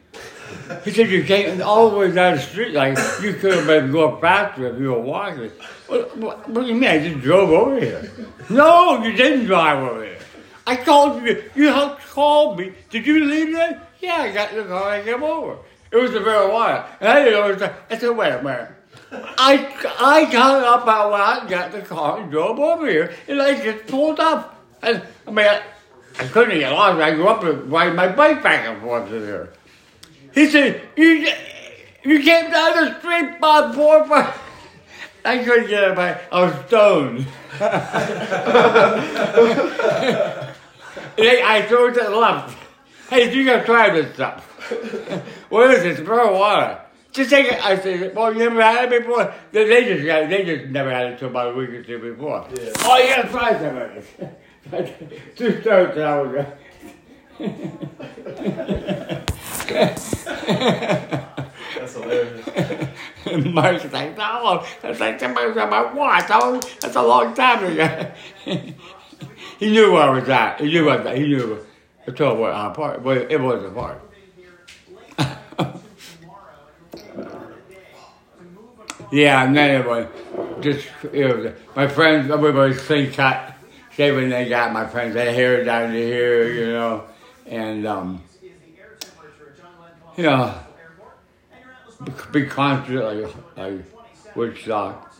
He 0.84 0.89
said, 0.91 1.12
"You 1.12 1.24
came 1.24 1.62
all 1.62 1.91
the 1.91 1.98
way 1.98 2.12
down 2.12 2.38
the 2.38 2.41
street. 2.41 2.74
Like 2.74 2.98
you 3.22 3.34
could 3.34 3.53
have 3.53 3.68
been 3.68 3.91
going 3.91 4.20
faster 4.20 4.74
if 4.74 4.79
you 4.79 4.91
were 4.91 5.01
walking." 5.01 5.51
What, 5.86 6.18
what, 6.18 6.50
what 6.50 6.62
do 6.62 6.68
you 6.68 6.74
mean? 6.74 6.89
I 6.89 7.08
just 7.08 7.22
drove 7.22 7.51
over 7.51 7.79
here. 7.79 8.12
No, 8.50 9.03
you 9.03 9.13
didn't 9.13 9.46
drive 9.46 9.77
over 9.88 10.03
here. 10.03 10.18
I 10.65 10.77
called 10.77 11.22
you. 11.24 11.44
You 11.56 11.68
helped 11.68 12.01
call 12.08 12.56
me. 12.56 12.74
Did 12.89 13.06
you 13.06 13.24
leave 13.25 13.53
then? 13.53 13.82
Yeah, 14.00 14.22
I 14.22 14.32
got 14.32 14.53
the 14.53 14.63
car. 14.63 14.89
I 14.89 15.03
came 15.03 15.24
over. 15.24 15.58
It 15.91 15.98
was 15.98 16.13
a 16.13 16.20
very 16.20 16.51
while, 16.51 16.88
and 17.00 17.10
I 17.10 17.24
didn't 17.24 17.60
know. 17.60 17.74
I 17.89 17.98
said, 17.98 18.15
"Wait 18.15 18.32
a 18.32 18.41
minute." 18.41 18.72
I 19.12 19.68
I 20.00 20.32
got 20.32 20.63
up 20.63 20.88
out 20.88 21.12
when 21.12 21.22
I 21.22 21.50
got 21.50 21.72
the 21.72 21.82
car 21.82 22.20
and 22.20 22.32
drove 22.32 22.60
over 22.60 22.88
here, 22.88 23.13
and 23.27 23.41
I 23.41 23.62
just 23.62 23.88
pulled 23.88 24.20
up. 24.20 24.56
And 24.82 25.01
I 25.27 25.32
mean, 25.32 25.46
I, 25.46 25.62
I 26.20 26.27
couldn't 26.27 26.58
get 26.58 26.72
lost. 26.72 27.00
I 27.00 27.15
grew 27.15 27.27
up 27.27 27.44
and 27.44 27.72
riding 27.72 27.96
my 27.96 28.08
bike 28.08 28.44
back 28.44 28.68
and 28.68 28.82
forth 28.82 29.10
to 29.10 29.20
there. 29.20 29.50
He 30.34 30.50
said, 30.50 30.82
"You 30.96 31.27
you 32.03 32.24
came 32.24 32.51
down 32.51 32.86
the 32.86 33.00
street 33.00 33.38
about 33.38 33.75
four. 33.75 34.06
I 35.25 35.44
couldn't 35.44 35.68
get 35.68 35.84
it 35.84 35.96
back. 35.96 36.24
I 36.32 36.46
was 36.46 36.65
stoned. 36.68 37.27
And 41.20 41.27
I 41.27 41.58
I 41.58 41.62
threw 41.63 41.89
it 41.89 41.96
to 41.96 42.03
the 42.03 42.15
left. 42.15 42.58
Hey, 43.10 43.32
do 43.32 43.38
you 43.39 43.46
gotta 43.46 43.66
try 43.66 43.89
this 43.89 44.13
stuff. 44.13 44.46
what 45.50 45.72
is 45.72 45.84
this? 45.84 46.00
Marijuana. 46.08 46.82
Just 47.12 47.32
take 47.32 47.51
it. 47.51 47.66
I 47.66 47.80
said, 47.80 48.16
well, 48.16 48.32
you 48.32 48.39
never 48.39 48.62
had 48.62 48.92
it 48.92 49.01
before? 49.01 49.34
They, 49.51 49.68
they 49.68 49.86
just 49.86 50.06
got. 50.06 50.30
They 50.30 50.46
just 50.46 50.70
never 50.70 50.92
had 50.92 51.08
it 51.08 51.13
until 51.13 51.30
about 51.30 51.54
a 51.54 51.56
week 51.56 51.70
or 51.70 51.84
two 51.84 51.98
before. 51.98 52.48
Yeah. 52.54 52.72
Oh, 52.80 52.98
you 52.98 53.16
gotta 53.16 53.30
try 53.30 53.60
some 53.60 53.78
of 53.78 53.94
this. 53.96 54.08
Two 55.36 55.62
starts 55.62 55.98
and 55.98 56.04
I 56.04 56.22
was 56.22 56.46
That's 61.75 61.94
hilarious. 61.96 62.48
And 63.25 63.54
Mark's 63.56 63.92
like, 63.92 64.18
no, 64.18 64.63
that's 64.82 65.00
like 65.00 65.20
somebody 65.20 65.48
was 65.48 65.58
on 65.58 65.70
my 65.70 65.92
watch. 65.94 66.28
That's 66.80 66.96
a 66.96 67.01
long 67.01 67.34
time 67.34 67.66
ago. 67.66 68.12
he 69.60 69.72
knew 69.72 69.94
where 69.94 70.04
I 70.04 70.10
was 70.12 70.30
at. 70.30 70.60
He 70.60 70.68
knew 70.68 70.86
what 70.86 71.18
he 71.18 71.28
knew. 71.28 71.66
Told 72.15 72.39
what 72.39 72.51
our 72.51 72.74
part. 72.74 73.03
Well, 73.03 73.18
it 73.18 73.39
was 73.39 73.63
a 73.63 73.70
part. 73.70 74.01
yeah, 79.12 79.44
and 79.44 79.56
then 79.56 79.82
it 79.82 79.88
was 79.88 80.08
just 80.60 80.88
it 81.13 81.36
was 81.36 81.53
my 81.75 81.88
friends. 81.88 82.32
Everybody's 82.32 82.82
clean 82.82 83.12
cut, 83.12 83.53
shaving. 83.91 84.29
They 84.29 84.50
got 84.50 84.74
my 84.74 84.88
friends. 84.88 85.13
Their 85.13 85.32
hair 85.32 85.63
down 85.63 85.91
to 85.91 85.98
here, 85.98 86.51
you 86.51 86.72
know, 86.72 87.03
and 87.46 87.86
um, 87.86 88.24
you 90.18 90.24
know 90.24 90.56
big 92.32 92.50
concert 92.50 93.03
like, 93.03 93.36
like 93.58 94.36
Woodstock. 94.36 95.13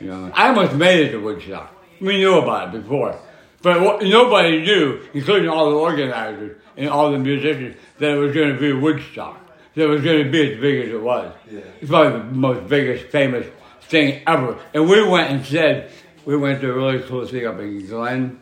You 0.00 0.08
know, 0.08 0.30
I 0.34 0.48
almost 0.48 0.74
made 0.74 1.06
it 1.06 1.12
to 1.12 1.18
Woodstock. 1.18 1.72
We 2.00 2.18
knew 2.18 2.38
about 2.38 2.74
it 2.74 2.82
before, 2.82 3.18
but 3.62 3.80
what, 3.80 4.02
nobody 4.02 4.62
knew, 4.62 5.00
including 5.14 5.48
all 5.48 5.70
the 5.70 5.76
organizers 5.76 6.56
and 6.76 6.88
all 6.88 7.10
the 7.10 7.18
musicians, 7.18 7.76
that 7.98 8.12
it 8.12 8.16
was 8.16 8.34
going 8.34 8.54
to 8.54 8.60
be 8.60 8.72
Woodstock. 8.72 9.40
That 9.74 9.84
it 9.84 9.88
was 9.88 10.02
going 10.02 10.24
to 10.24 10.30
be 10.30 10.54
as 10.54 10.60
big 10.60 10.86
as 10.86 10.94
it 10.94 11.02
was. 11.02 11.32
Yeah. 11.50 11.60
It's 11.80 11.90
probably 11.90 12.18
the 12.18 12.24
most 12.24 12.68
biggest, 12.68 13.06
famous 13.06 13.46
thing 13.82 14.22
ever. 14.26 14.58
And 14.74 14.88
we 14.88 15.06
went 15.06 15.30
and 15.30 15.44
said 15.44 15.90
we 16.24 16.36
went 16.36 16.60
to 16.60 16.70
a 16.70 16.74
really 16.74 17.00
cool 17.00 17.26
thing 17.26 17.46
up 17.46 17.58
in 17.60 17.86
Glen. 17.86 18.40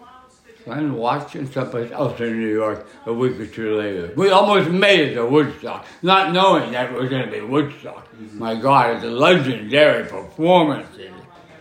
Glen 0.65 0.95
Washington, 0.95 1.53
someplace 1.53 1.93
else 1.93 2.19
in 2.21 2.41
New 2.41 2.55
York, 2.55 2.87
a 3.05 3.13
week 3.13 3.39
or 3.39 3.47
two 3.47 3.77
later. 3.77 4.15
We 4.17 4.31
almost 4.31 4.71
made 4.71 5.11
it 5.11 5.15
to 5.15 5.27
Woodstock, 5.27 5.85
not 6.01 6.33
knowing 6.33 6.73
that 6.73 6.91
it 6.91 6.99
was 6.99 7.11
going 7.11 7.27
to 7.27 7.31
be 7.31 7.43
Woodstock. 7.43 8.11
Mm-hmm. 8.15 8.39
My 8.39 8.55
God, 8.55 8.97
it's 8.97 9.05
a 9.05 9.11
legendary 9.11 10.09
performance. 10.09 10.89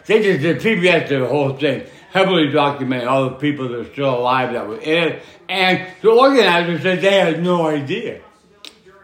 They 0.06 0.22
just 0.22 0.42
did 0.42 0.60
PBS 0.60 1.10
did 1.10 1.22
the 1.22 1.28
whole 1.28 1.54
thing, 1.54 1.86
heavily 2.14 2.48
documented 2.52 3.08
all 3.08 3.28
the 3.28 3.36
people 3.36 3.68
that 3.68 3.80
are 3.80 3.92
still 3.92 4.16
alive 4.16 4.54
that 4.54 4.68
were 4.68 4.80
in 4.80 5.04
it, 5.04 5.24
and 5.50 5.88
the 6.02 6.12
organizers 6.12 6.84
said 6.84 7.02
they 7.02 7.16
had 7.16 7.44
no 7.44 7.66
idea. 7.66 8.22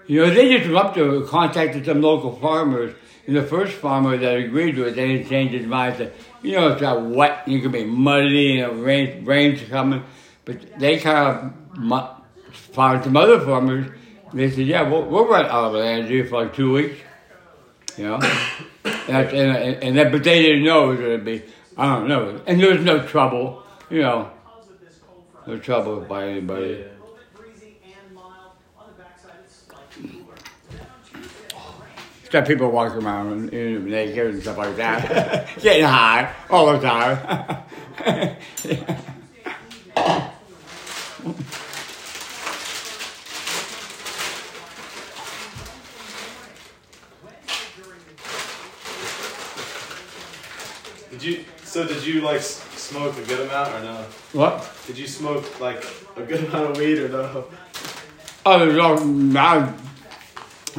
You 0.05 0.21
know, 0.21 0.33
they 0.33 0.55
just 0.57 0.69
up 0.75 0.93
to 0.93 1.25
contacted 1.27 1.85
some 1.85 2.01
local 2.01 2.35
farmers, 2.35 2.93
and 3.25 3.35
the 3.35 3.41
first 3.43 3.73
farmer 3.73 4.15
that 4.15 4.37
agreed 4.37 4.75
to 4.75 4.85
it, 4.85 4.95
they 4.95 5.07
didn't 5.07 5.27
change 5.27 5.51
his 5.51 5.65
mind. 5.65 5.97
Said, 5.97 6.13
you 6.43 6.51
know, 6.51 6.71
it's 6.71 6.81
got 6.81 7.01
wet, 7.01 7.47
and 7.47 7.55
it 7.55 7.61
could 7.61 7.71
be 7.71 7.83
muddy, 7.83 8.59
and 8.59 8.83
rain, 8.83 9.25
rain's 9.25 9.67
coming. 9.67 10.03
But 10.45 10.79
they 10.79 10.99
kind 10.99 11.51
of 11.83 12.15
found 12.51 13.03
some 13.03 13.17
other 13.17 13.39
farmers. 13.39 13.87
They 14.33 14.51
said, 14.51 14.67
yeah, 14.67 14.87
we'll, 14.87 15.05
we'll 15.05 15.27
rent 15.27 15.47
out 15.47 15.65
of 15.65 15.73
Landry 15.73 16.27
for 16.27 16.43
like 16.43 16.53
two 16.53 16.73
weeks. 16.73 16.99
You 17.97 18.03
know, 18.05 18.15
and, 18.85 19.27
and, 19.29 19.57
and, 19.57 19.83
and 19.83 19.97
that, 19.97 20.11
but 20.11 20.23
they 20.23 20.43
didn't 20.43 20.63
know 20.63 20.85
it 20.85 20.87
was 20.89 20.99
going 20.99 21.19
to 21.19 21.25
be. 21.25 21.43
I 21.79 21.95
don't 21.95 22.09
know, 22.09 22.41
and 22.45 22.62
there 22.62 22.75
was 22.75 22.83
no 22.83 23.07
trouble. 23.07 23.63
You 23.89 24.01
know, 24.01 24.29
no 25.48 25.57
trouble 25.57 26.01
by 26.01 26.27
anybody. 26.27 26.83
Got 32.29 32.45
people 32.45 32.69
walking 32.69 33.01
around 33.01 33.51
naked 33.51 34.27
and 34.27 34.41
stuff 34.41 34.57
like 34.57 34.75
that, 34.75 35.48
getting 35.62 35.86
high 35.86 36.33
all 36.50 36.74
the 36.74 36.79
time. 36.79 37.63
Did 51.19 51.23
you? 51.23 51.45
So 51.63 51.85
did 51.85 52.05
you 52.05 52.21
like 52.21 52.39
smoke 52.41 53.17
a 53.17 53.21
good 53.23 53.41
amount 53.41 53.75
or 53.75 53.83
no? 53.83 54.05
what? 54.31 54.71
Did 54.88 54.97
you 54.97 55.05
smoke 55.05 55.59
like 55.59 55.83
a 56.15 56.21
good 56.23 56.45
amount 56.45 56.71
of 56.71 56.77
weed 56.77 56.97
or 56.99 57.09
no? 57.09 57.45
Oh, 58.45 58.59
there's 58.59 58.77
all 58.77 59.03
now. 59.03 59.73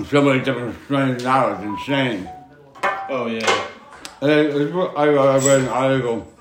So 0.09 0.23
many 0.23 0.38
different 0.42 0.76
strains 0.85 1.23
now. 1.23 1.52
It's 1.52 1.62
insane. 1.62 2.28
Oh 3.11 3.26
yeah. 3.26 3.66
And 4.23 4.30
it- 4.30 4.56
it's 4.56 4.73
I, 4.75 5.04
I 5.04 5.37
read 5.38 5.61
an 5.61 5.68
article 5.68 6.32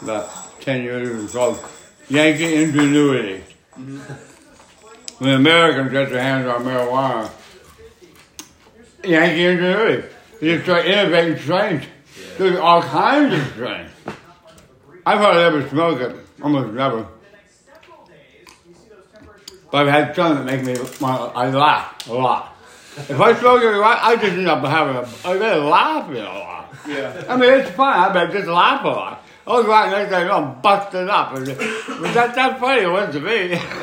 about 0.00 0.60
10 0.62 0.82
years 0.82 1.08
ago 1.34 1.52
called 1.52 1.68
Yankee 2.08 2.62
Ingenuity. 2.62 3.44
Mm-hmm. 3.78 5.22
When 5.22 5.34
Americans 5.34 5.90
get 5.92 6.10
their 6.10 6.22
hands 6.22 6.46
on 6.46 6.64
marijuana, 6.64 7.30
Yankee 9.04 9.44
Ingenuity. 9.44 10.08
They 10.40 10.54
just 10.54 10.64
start 10.64 10.86
innovating 10.86 11.38
strains. 11.38 11.84
There's 12.38 12.58
all 12.58 12.82
kinds 12.82 13.34
of 13.34 13.46
strains. 13.52 13.90
I've 15.04 15.18
hardly 15.18 15.42
ever 15.42 15.68
smoked 15.68 16.02
it, 16.02 16.16
almost 16.42 16.74
never. 16.74 17.06
But 19.70 19.86
I've 19.86 19.88
had 19.88 20.16
some 20.16 20.36
that 20.36 20.44
make 20.44 20.64
me, 20.64 20.76
well, 21.00 21.32
I 21.34 21.50
laugh 21.50 22.08
a 22.08 22.12
lot. 22.12 22.56
If 22.96 23.20
I 23.20 23.34
smoke 23.34 23.62
it, 23.62 23.66
I 23.66 24.12
I 24.12 24.16
just 24.16 24.32
end 24.32 24.48
up 24.48 24.64
having 24.64 24.96
a, 24.96 25.08
I 25.28 25.32
really 25.32 25.60
laughing 25.60 26.16
a 26.16 26.22
lot. 26.22 26.74
Yeah. 26.88 27.24
I 27.28 27.36
mean, 27.36 27.50
it's 27.50 27.70
fun. 27.70 27.92
I 27.98 28.24
mean, 28.24 28.32
just 28.32 28.48
laugh 28.48 28.84
a 28.84 28.88
lot. 28.88 29.22
I'll 29.46 29.62
go 29.62 29.72
out 29.72 29.90
next 29.90 30.10
day, 30.10 30.28
I'm 30.28 30.60
busted 30.60 31.08
up. 31.08 31.32
Was 31.34 31.46
that 31.46 32.34
that 32.34 32.58
funny? 32.58 32.82
It 32.82 32.88
wasn't 32.88 33.12
to 33.14 33.20
me. 33.20 33.52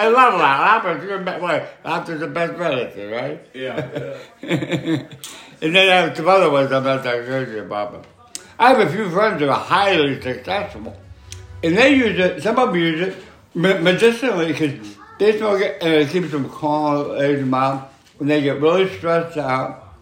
I 0.00 0.08
love 0.08 0.34
laugh. 0.34 0.84
Laughter's 0.84 1.24
best 1.24 1.42
way. 1.42 1.68
Laughter's 1.84 2.20
the 2.20 2.26
best 2.26 2.58
medicine, 2.58 3.10
right? 3.10 3.40
Yeah. 3.54 5.06
and 5.62 5.74
then 5.74 5.88
I 5.88 6.06
have 6.06 6.16
some 6.16 6.28
other 6.28 6.50
ones 6.50 6.72
I'm 6.72 6.84
not 6.84 7.02
that 7.04 7.26
crazy 7.26 7.58
about. 7.58 7.92
But 7.92 8.06
I 8.58 8.70
have 8.70 8.80
a 8.80 8.90
few 8.90 9.10
friends 9.10 9.40
that 9.40 9.48
are 9.48 9.58
highly 9.58 10.20
successful. 10.20 10.96
And 11.62 11.76
they 11.76 11.94
use 11.94 12.18
it, 12.18 12.42
some 12.42 12.58
of 12.58 12.68
them 12.68 12.76
use 12.80 13.00
it 13.08 13.16
medicinally 13.54 14.48
because 14.48 14.96
they 15.18 15.36
smoke 15.38 15.60
it 15.60 15.78
and 15.82 15.92
it 15.94 16.08
keeps 16.08 16.30
them 16.30 16.48
calm, 16.48 17.10
lays 17.10 17.40
them 17.40 17.52
out. 17.52 17.92
When 18.18 18.28
they 18.28 18.42
get 18.42 18.60
really 18.60 18.88
stressed 18.96 19.38
out, 19.38 19.94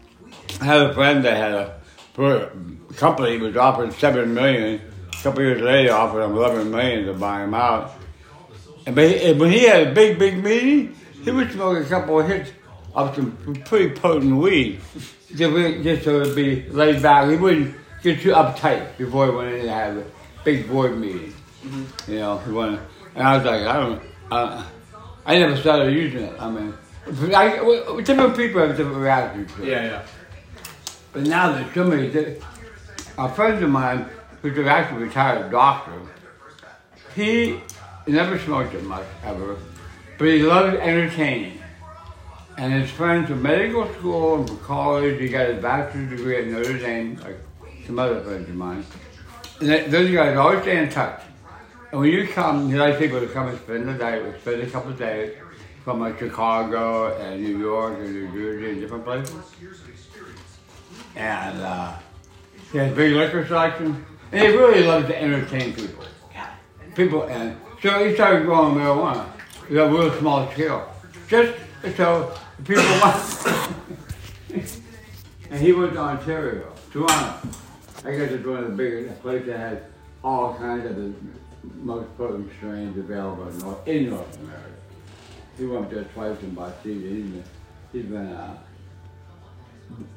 I 0.61 0.65
had 0.65 0.81
a 0.83 0.95
friend 0.95 1.25
that 1.25 1.37
had 1.37 1.53
a, 1.53 1.81
a 2.91 2.95
company 2.95 3.39
was 3.39 3.57
offering 3.57 3.93
seven 3.93 4.35
million. 4.35 4.81
A 5.13 5.23
couple 5.23 5.43
years 5.43 5.61
later, 5.61 5.93
offered 5.93 6.23
him 6.23 6.33
eleven 6.33 6.71
million 6.71 7.07
to 7.07 7.15
buy 7.15 7.43
him 7.43 7.55
out. 7.55 7.93
And 8.87 8.97
when 8.97 9.51
he 9.53 9.65
had 9.65 9.89
a 9.89 9.93
big, 9.93 10.19
big 10.19 10.43
meeting, 10.43 10.97
he 11.23 11.31
would 11.31 11.53
smoke 11.53 11.85
a 11.85 11.89
couple 11.89 12.21
of 12.21 12.27
hits 12.27 12.53
of 12.95 13.15
some 13.15 13.33
pretty 13.67 13.95
potent 13.95 14.37
weed, 14.37 14.81
just, 15.35 15.83
just 15.83 16.05
so 16.05 16.21
it'd 16.21 16.37
be 16.37 16.69
laid 16.71 17.03
back. 17.03 17.29
He 17.31 17.37
wouldn't 17.37 17.75
get 18.03 18.21
too 18.21 18.31
uptight 18.31 18.97
before 18.97 19.27
he 19.27 19.33
went 19.33 19.55
in 19.55 19.61
and 19.61 19.69
had 19.69 19.97
a 19.97 20.05
big 20.45 20.69
board 20.69 20.99
meeting. 20.99 21.35
You 22.07 22.19
know, 22.19 22.39
he 22.39 22.53
wanted, 22.53 22.81
and 23.15 23.27
I 23.27 23.37
was 23.37 23.45
like, 23.45 23.63
I 23.63 23.73
don't, 23.81 24.03
uh, 24.31 24.65
I 25.27 25.39
never 25.39 25.57
started 25.57 25.93
using 25.93 26.23
it. 26.23 26.41
I 26.41 26.51
mean, 26.51 26.75
I, 27.35 27.61
well, 27.61 28.01
different 28.01 28.37
people 28.37 28.61
have 28.67 28.77
different 28.77 28.99
reactions 28.99 29.53
to 29.55 29.63
it. 29.63 29.69
Yeah, 29.69 29.85
yeah. 29.85 30.07
But 31.13 31.23
now 31.25 31.53
there's 31.53 31.75
so 31.75 31.85
many. 31.85 32.37
A 33.19 33.29
friend 33.29 33.63
of 33.63 33.71
mine, 33.71 34.07
who's 34.41 34.57
an 34.57 34.69
actually 34.69 35.03
retired 35.05 35.51
doctor, 35.51 36.01
he 37.15 37.61
never 38.07 38.39
smoked 38.39 38.75
it 38.75 38.85
much 38.85 39.05
ever, 39.25 39.57
but 40.17 40.29
he 40.29 40.43
loved 40.43 40.77
entertaining. 40.77 41.58
And 42.59 42.73
his 42.73 42.91
friends 42.91 43.29
from 43.29 43.41
medical 43.41 43.91
school 43.95 44.41
and 44.41 44.49
from 44.49 44.59
college, 44.59 45.21
he 45.21 45.29
got 45.29 45.49
his 45.49 45.63
bachelor's 45.63 46.11
degree 46.11 46.37
at 46.39 46.47
Notre 46.49 46.79
Dame, 46.79 47.17
like 47.23 47.39
some 47.87 47.99
other 47.99 48.21
friends 48.21 48.49
of 48.49 48.55
mine. 48.55 48.85
And 49.61 49.93
those 49.93 50.11
guys 50.11 50.37
always 50.37 50.63
stay 50.63 50.83
in 50.83 50.91
touch. 50.91 51.23
And 51.93 52.01
when 52.01 52.11
you 52.11 52.27
come, 52.29 52.69
he 52.69 52.77
likes 52.77 52.99
people 52.99 53.21
to 53.21 53.29
come 53.29 53.49
and 53.49 53.59
spend 53.59 53.89
the 53.89 53.95
day, 53.95 54.23
we 54.23 54.39
spend 54.41 54.63
a 54.63 54.71
couple 54.71 54.91
of 54.91 54.99
days 54.99 55.37
from 55.85 56.01
like 56.01 56.19
Chicago 56.19 57.17
and 57.19 57.43
New 57.43 57.59
York 57.59 57.99
and 57.99 58.13
New 58.13 58.29
Jersey 58.33 58.73
and 58.73 58.81
different 58.81 59.05
places 59.05 59.33
and 61.19 61.61
uh, 61.61 61.99
he 62.73 62.79
has 62.79 62.95
big 62.95 63.13
liquor 63.13 63.47
selection, 63.47 64.05
and 64.33 64.41
he 64.41 64.49
really 64.49 64.85
loves 64.85 65.09
to 65.09 65.21
entertain 65.21 65.75
people. 65.75 66.05
People, 66.95 67.25
and 67.25 67.57
so 67.83 68.07
he 68.07 68.15
started 68.15 68.45
growing 68.45 68.75
marijuana 68.75 69.29
at 69.71 69.77
a 69.77 69.89
real 69.89 70.13
small 70.19 70.51
scale, 70.53 70.93
just 71.29 71.59
so 71.97 72.37
people 72.65 72.83
want. 73.03 73.47
and 75.51 75.61
he 75.61 75.73
went 75.73 75.93
to 75.93 75.99
Ontario, 75.99 76.73
Toronto. 76.93 77.49
I 78.05 78.13
guess 78.13 78.31
it's 78.31 78.47
one 78.47 78.63
of 78.63 78.71
the 78.71 78.77
biggest 78.77 79.21
places 79.23 79.47
that 79.49 79.59
has 79.59 79.79
all 80.23 80.55
kinds 80.55 80.87
of 80.87 80.97
the 80.97 81.13
most 81.77 82.17
potent 82.17 82.51
strains 82.57 82.97
available 82.97 83.49
in 83.49 83.59
North, 83.59 83.89
in 83.89 84.11
North 84.11 84.39
America. 84.41 84.65
He 85.57 85.67
went 85.67 85.91
there 85.91 86.05
twice 86.05 86.37
bought 86.39 86.83
seeds. 86.83 87.03
He's 87.03 87.25
been, 87.25 87.45
he's 87.93 88.05
been 88.05 88.29
uh, 88.29 88.59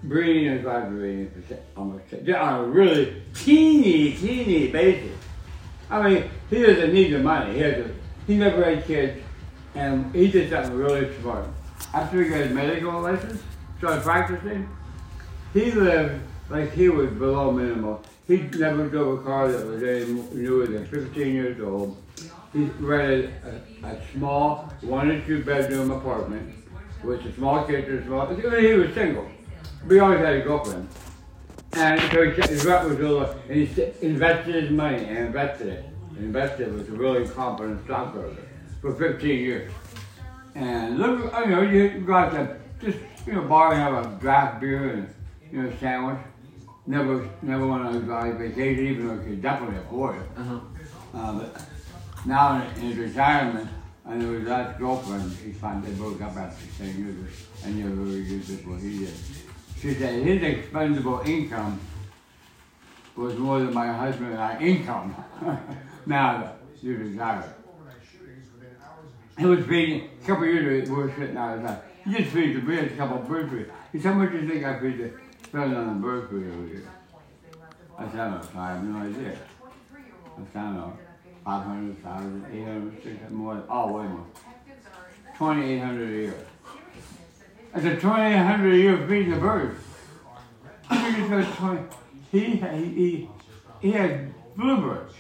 breeding 0.04 0.48
and 0.50 0.62
vibrating 0.62 1.32
for 1.48 1.58
almost 1.76 2.04
on 2.14 2.60
a 2.60 2.64
really 2.64 3.24
teeny, 3.34 4.14
teeny 4.14 4.68
basis. 4.68 5.18
I 5.90 6.08
mean, 6.08 6.30
he 6.50 6.62
doesn't 6.62 6.94
need 6.94 7.12
the 7.12 7.20
money. 7.20 7.54
He 7.56 7.60
has 7.60 7.86
a, 7.86 7.92
he 8.28 8.38
never 8.38 8.64
had 8.64 8.86
kids, 8.86 9.22
and 9.76 10.14
he 10.14 10.32
did 10.32 10.50
something 10.50 10.74
really 10.74 11.10
smart. 11.22 11.48
After 11.94 12.24
he 12.24 12.30
got 12.30 12.40
his 12.40 12.54
medical 12.54 13.02
license, 13.02 13.42
started 13.78 14.04
practicing, 14.04 14.70
he 15.54 15.72
lived 15.72 16.22
like 16.50 16.72
he 16.72 16.88
was 16.90 17.10
below 17.12 17.52
minimal. 17.52 18.02
He 18.28 18.38
never 18.38 18.88
drove 18.88 19.20
a 19.20 19.24
car 19.24 19.52
that 19.52 19.66
was 19.66 19.84
any 19.84 20.06
newer 20.34 20.68
than 20.68 20.86
15 20.86 21.34
years 21.34 21.60
old. 21.60 21.98
He 22.54 22.66
rented 22.80 23.34
a, 23.84 23.88
a 23.88 23.98
small 24.14 24.72
one 24.82 25.12
or 25.12 25.22
two 25.22 25.44
bedroom 25.44 25.92
apartment 25.92 26.56
with 27.04 27.26
a 27.26 27.34
small 27.34 27.66
kitchen, 27.66 28.06
small. 28.06 28.28
Mean, 28.28 28.60
he 28.60 28.74
was 28.74 28.94
single. 28.94 29.30
We 29.88 30.00
always 30.00 30.20
had 30.20 30.36
a 30.36 30.42
girlfriend. 30.42 30.88
And 31.74 32.00
so 32.12 32.30
he, 32.30 32.42
his 32.42 32.66
rent 32.66 32.88
was 32.88 33.00
a 33.00 33.02
little, 33.02 33.24
and 33.50 33.68
he 33.68 33.84
invested 34.02 34.64
his 34.64 34.72
money 34.72 35.04
and 35.06 35.18
invested 35.18 35.68
it. 35.68 35.86
And 36.10 36.26
invested 36.26 36.68
it 36.68 36.74
was 36.74 36.88
a 36.90 36.92
really 36.92 37.28
competent 37.28 37.84
stockbroker 37.86 38.44
for 38.82 38.94
15 38.96 39.40
years. 39.40 39.72
And 40.56 41.00
look, 41.00 41.34
you 41.40 41.48
know, 41.48 41.62
you 41.62 42.02
go 42.02 42.14
out 42.14 42.32
to 42.34 42.58
just, 42.82 42.98
you 43.26 43.34
know, 43.34 43.42
bar 43.44 43.74
and 43.74 43.82
have 43.82 44.06
a 44.06 44.20
draft 44.20 44.60
beer 44.60 44.94
and, 44.94 45.14
you 45.52 45.64
know, 45.64 45.74
sandwich. 45.80 46.18
Never, 46.88 47.30
never 47.42 47.68
went 47.68 47.84
on 47.84 47.96
a 47.96 48.34
vacation, 48.34 48.88
even 48.88 49.08
though 49.08 49.24
he 49.24 49.30
could 49.30 49.42
definitely 49.42 49.78
afford 49.78 50.18
it. 50.18 50.28
Uh, 51.14 51.40
but 51.40 51.62
now 52.26 52.62
in 52.76 52.82
his 52.82 52.98
retirement, 52.98 53.70
I 54.06 54.16
know 54.16 54.34
his 54.34 54.48
last 54.48 54.80
girlfriend, 54.80 55.32
he 55.44 55.52
found 55.52 55.84
they 55.84 55.92
broke 55.92 56.22
up 56.22 56.36
after 56.36 56.84
10 56.84 56.98
years. 56.98 57.48
and 57.64 57.78
you 57.78 57.84
never 57.86 58.02
really 58.02 58.22
used 58.22 58.50
it 58.50 58.68
what 58.68 58.82
he 58.82 59.00
did. 59.00 59.14
She 59.80 59.94
said 59.94 60.24
his 60.24 60.42
expendable 60.42 61.22
income 61.26 61.80
was 63.16 63.38
more 63.38 63.60
than 63.60 63.74
my 63.74 63.88
husband 63.88 64.32
and 64.32 64.42
I 64.42 64.60
income. 64.60 65.16
now 66.06 66.42
that 66.42 66.58
he's 66.82 66.98
retired. 66.98 67.54
He 69.38 69.46
was 69.46 69.66
feeding, 69.66 70.10
a 70.22 70.28
couple 70.28 70.46
years 70.46 70.88
ago, 70.88 70.96
we 70.96 71.04
were 71.04 71.14
sitting 71.18 71.38
outside. 71.38 71.82
He 72.04 72.16
just 72.16 72.32
feeds 72.32 72.56
the 72.56 72.62
birds, 72.62 72.94
a 72.94 72.96
couple 72.96 73.18
of 73.18 73.28
bird 73.28 73.50
feed. 73.50 73.72
He 73.92 74.00
said, 74.00 74.14
how 74.14 74.20
much 74.20 74.32
do 74.32 74.38
you 74.40 74.50
think 74.50 74.66
I 74.66 74.80
feed 74.80 74.98
the 74.98 75.12
spend 75.48 75.76
on 75.76 75.88
the 75.88 76.08
bird 76.08 76.24
every 76.26 76.70
year? 76.70 76.88
I 77.98 78.10
said, 78.10 78.20
I 78.20 78.30
don't 78.32 78.56
know, 78.56 78.62
I 78.62 78.72
have 78.72 78.84
no 78.84 79.00
idea. 79.00 79.38
I 79.98 80.54
said, 80.54 80.56
I 80.56 80.64
don't 80.64 80.76
know, 80.76 80.98
500, 81.46 82.04
1,000, 82.04 82.46
800, 82.54 83.04
600, 83.04 83.32
more, 83.32 83.64
oh, 83.70 83.94
way 83.94 84.08
more. 84.08 84.26
2,800 85.38 86.08
a 86.08 86.12
year. 86.12 86.36
I 87.74 87.82
said, 87.82 88.02
2,800 88.02 88.74
a 88.74 88.78
year 88.78 89.08
feeding 89.08 89.32
the 89.32 89.38
birds. 89.38 89.80
I 90.90 91.12
think 91.12 91.32
it's 91.32 91.58
20. 91.58 91.82
He, 92.32 92.40
he, 92.40 92.86
he, 92.86 93.30
he 93.82 93.92
had 93.92 94.34
bluebirds. 94.56 95.14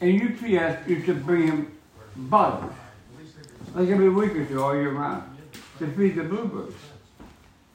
And 0.00 0.22
UPS 0.22 0.88
used 0.88 1.06
to 1.06 1.14
bring 1.14 1.46
him 1.46 1.75
bugs, 2.16 2.74
like 3.74 3.88
every 3.88 4.08
week 4.08 4.34
or 4.34 4.44
two 4.44 4.62
all 4.62 4.74
year 4.74 4.92
round, 4.92 5.24
to 5.78 5.86
feed 5.88 6.16
the 6.16 6.24
bluebirds. 6.24 6.74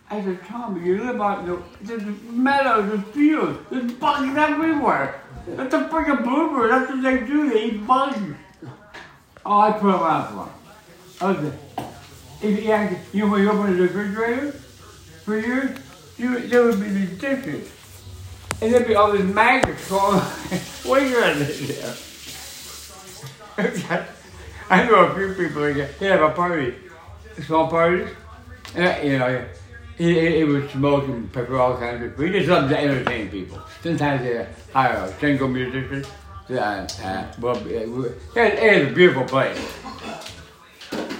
I 0.09 0.21
said, 0.21 0.43
Tommy, 0.45 0.85
you 0.85 1.03
live 1.03 1.21
out 1.21 1.39
in 1.39 1.45
the 1.45 1.63
there's 1.81 2.03
meadows 2.23 2.91
and 2.91 3.07
fields. 3.07 3.59
There's 3.69 3.91
bugs 3.93 4.37
everywhere. 4.37 5.21
That's 5.47 5.73
a 5.73 5.87
freaking 5.87 6.23
bluebird. 6.23 6.71
That's 6.71 6.91
what 6.91 7.01
they 7.01 7.19
do. 7.25 7.49
They 7.49 7.65
eat 7.65 7.87
bugs. 7.87 8.17
Oh, 9.45 9.59
I 9.61 9.71
put 9.71 9.91
them 9.91 10.01
out 10.01 10.31
for. 10.31 10.49
I 11.25 11.51
if 12.41 12.63
you, 12.63 12.71
had, 12.71 12.97
you 13.13 13.27
know 13.27 13.51
open 13.51 13.77
the 13.77 13.83
refrigerator 13.83 14.51
for 15.23 15.39
years, 15.39 15.77
you, 16.17 16.39
there 16.47 16.63
would 16.63 16.79
be 16.79 16.89
these 16.89 17.17
dishes. 17.19 17.71
And 18.61 18.73
there'd 18.73 18.87
be 18.87 18.95
all 18.95 19.11
these 19.11 19.23
maggots 19.23 19.87
crawling. 19.87 20.19
what 20.83 21.01
are 21.01 21.05
you 21.05 21.15
gonna 21.15 21.45
do 21.45 21.67
there? 21.67 21.95
I 24.71 24.85
know 24.85 25.03
a 25.03 25.13
few 25.13 25.33
people 25.33 25.63
who 25.63 25.73
they 25.73 26.07
have 26.07 26.21
a 26.21 26.29
party, 26.29 26.73
small 27.45 27.67
parties, 27.67 28.07
and 28.73 29.05
you 29.05 29.19
know, 29.19 29.45
he, 29.97 30.13
he, 30.13 30.37
he 30.37 30.43
would 30.45 30.71
smoke 30.71 31.09
and 31.09 31.29
pepper 31.33 31.57
all 31.57 31.77
kinds 31.77 32.05
of. 32.05 32.17
He 32.17 32.31
just 32.31 32.47
loved 32.47 32.69
to 32.69 32.79
entertain 32.79 33.29
people. 33.29 33.61
Sometimes 33.83 34.23
they 34.23 34.47
hire 34.71 34.93
a 34.93 35.13
single 35.19 35.49
musician. 35.49 36.05
Uh, 36.49 36.87
uh, 37.03 37.33
well, 37.41 37.57
uh, 37.57 37.59
it, 37.59 38.13
it 38.35 38.81
is 38.81 38.91
a 38.91 38.93
beautiful 38.93 39.25
place. 39.25 39.59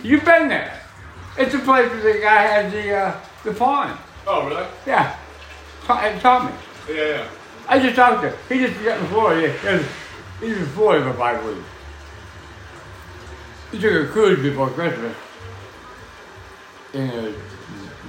You've 0.01 0.23
been 0.23 0.47
there. 0.47 0.79
It's 1.37 1.53
a 1.53 1.59
place 1.59 1.91
where 1.91 2.13
the 2.13 2.21
guy 2.21 2.43
has 2.43 2.71
the 2.71 2.95
uh, 2.95 3.19
the 3.43 3.53
pond. 3.53 3.99
Oh, 4.27 4.47
really? 4.47 4.65
Yeah, 4.87 5.17
and 5.89 6.21
Tommy. 6.21 6.53
Yeah, 6.87 6.95
yeah. 6.95 7.27
I 7.67 7.79
just 7.79 7.97
talked 7.97 8.21
to 8.21 8.29
him. 8.29 8.37
He 8.47 8.65
just 8.65 8.81
got 8.81 8.97
in 8.97 9.07
Florida. 9.07 9.51
He 9.51 9.67
was, 9.67 9.85
he 10.39 10.47
was 10.51 10.57
in 10.57 10.65
Florida 10.67 11.11
for 11.11 11.17
five 11.17 11.45
weeks. 11.45 11.67
He 13.71 13.79
took 13.79 14.10
a 14.10 14.12
cruise 14.12 14.41
before 14.41 14.69
Christmas. 14.69 15.15
And 16.93 17.10
his 17.10 17.36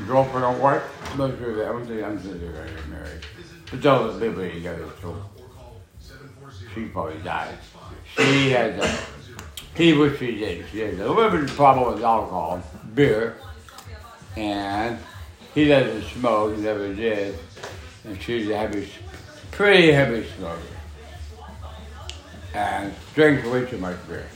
girlfriend 0.06 0.42
don't 0.42 0.60
work. 0.60 0.82
Most 1.16 1.40
of 1.40 1.56
that. 1.56 1.68
I 1.68 1.72
don't 1.72 1.86
think 1.86 2.02
I'm 2.02 2.20
sure 2.20 2.34
they're 2.34 2.52
gonna 2.52 2.70
get 2.70 2.88
married. 2.88 3.20
But 3.70 3.80
they'll 3.80 4.02
live 4.08 4.36
together. 4.54 4.88
So 5.00 5.24
she 6.74 6.86
probably 6.86 7.18
died. 7.22 7.56
She 8.16 8.50
has 8.50 8.80
uh, 8.80 8.84
a. 8.84 9.78
He 9.78 9.92
wished 9.92 10.18
she 10.18 10.36
did. 10.36 10.66
She 10.70 10.80
has 10.80 10.98
a 10.98 11.04
of 11.04 11.46
problem 11.50 11.94
with 11.94 12.02
alcohol, 12.02 12.62
beer, 12.94 13.36
and 14.36 14.98
he 15.54 15.68
doesn't 15.68 16.02
smoke. 16.10 16.56
He 16.56 16.62
never 16.62 16.92
did. 16.92 17.38
And 18.04 18.20
she's 18.20 18.50
a 18.50 18.56
heavy, 18.58 18.88
pretty 19.52 19.92
heavy 19.92 20.26
smoker. 20.36 20.60
And 22.52 22.92
drinks 23.14 23.46
way 23.46 23.64
too 23.64 23.78
much 23.78 23.96
beer. 24.08 24.26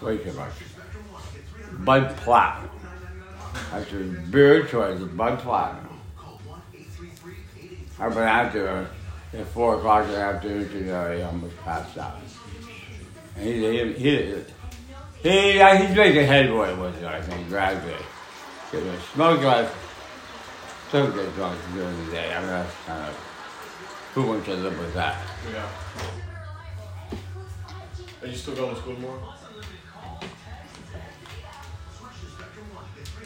Way 0.00 0.18
too 0.18 0.32
much. 0.32 0.52
Bud 1.80 2.16
Platinum. 2.18 2.70
That's 3.70 3.90
his 3.90 4.18
beer 4.30 4.66
choice, 4.66 5.00
is 5.00 5.08
Bud 5.08 5.38
Platinum. 5.40 6.00
I've 8.00 8.14
been 8.14 8.22
out 8.22 8.52
there 8.52 8.88
at 9.34 9.46
4 9.48 9.76
o'clock 9.76 10.04
in 10.04 10.12
the 10.12 10.18
afternoon 10.18 10.68
today, 10.70 11.16
he 11.16 11.22
almost 11.22 11.56
passed 11.58 11.98
out. 11.98 12.18
And 13.36 13.44
he, 13.44 13.52
he, 13.54 13.92
he, 13.92 14.44
he, 15.22 15.60
uh, 15.60 15.76
he's 15.76 15.96
making 15.96 16.26
headway 16.26 16.74
with 16.76 17.02
it, 17.02 17.04
I 17.04 17.20
think, 17.20 17.48
gradually. 17.48 17.94
Because 18.70 18.86
a 18.86 19.00
smoke 19.12 19.40
glass 19.40 19.70
still 20.88 21.10
get 21.10 21.34
drunk 21.34 21.58
during 21.74 22.06
the 22.06 22.12
day. 22.12 22.34
I 22.34 22.40
mean, 22.40 22.48
that's 22.48 22.74
kind 22.86 23.08
of, 23.08 23.14
who 24.14 24.22
wants 24.28 24.46
to 24.46 24.54
live 24.54 24.78
with 24.78 24.94
that? 24.94 25.20
Yeah. 25.52 25.68
Are 28.22 28.26
you 28.26 28.36
still 28.36 28.54
going 28.54 28.74
to 28.74 28.80
school 28.80 28.94
tomorrow? 28.94 29.34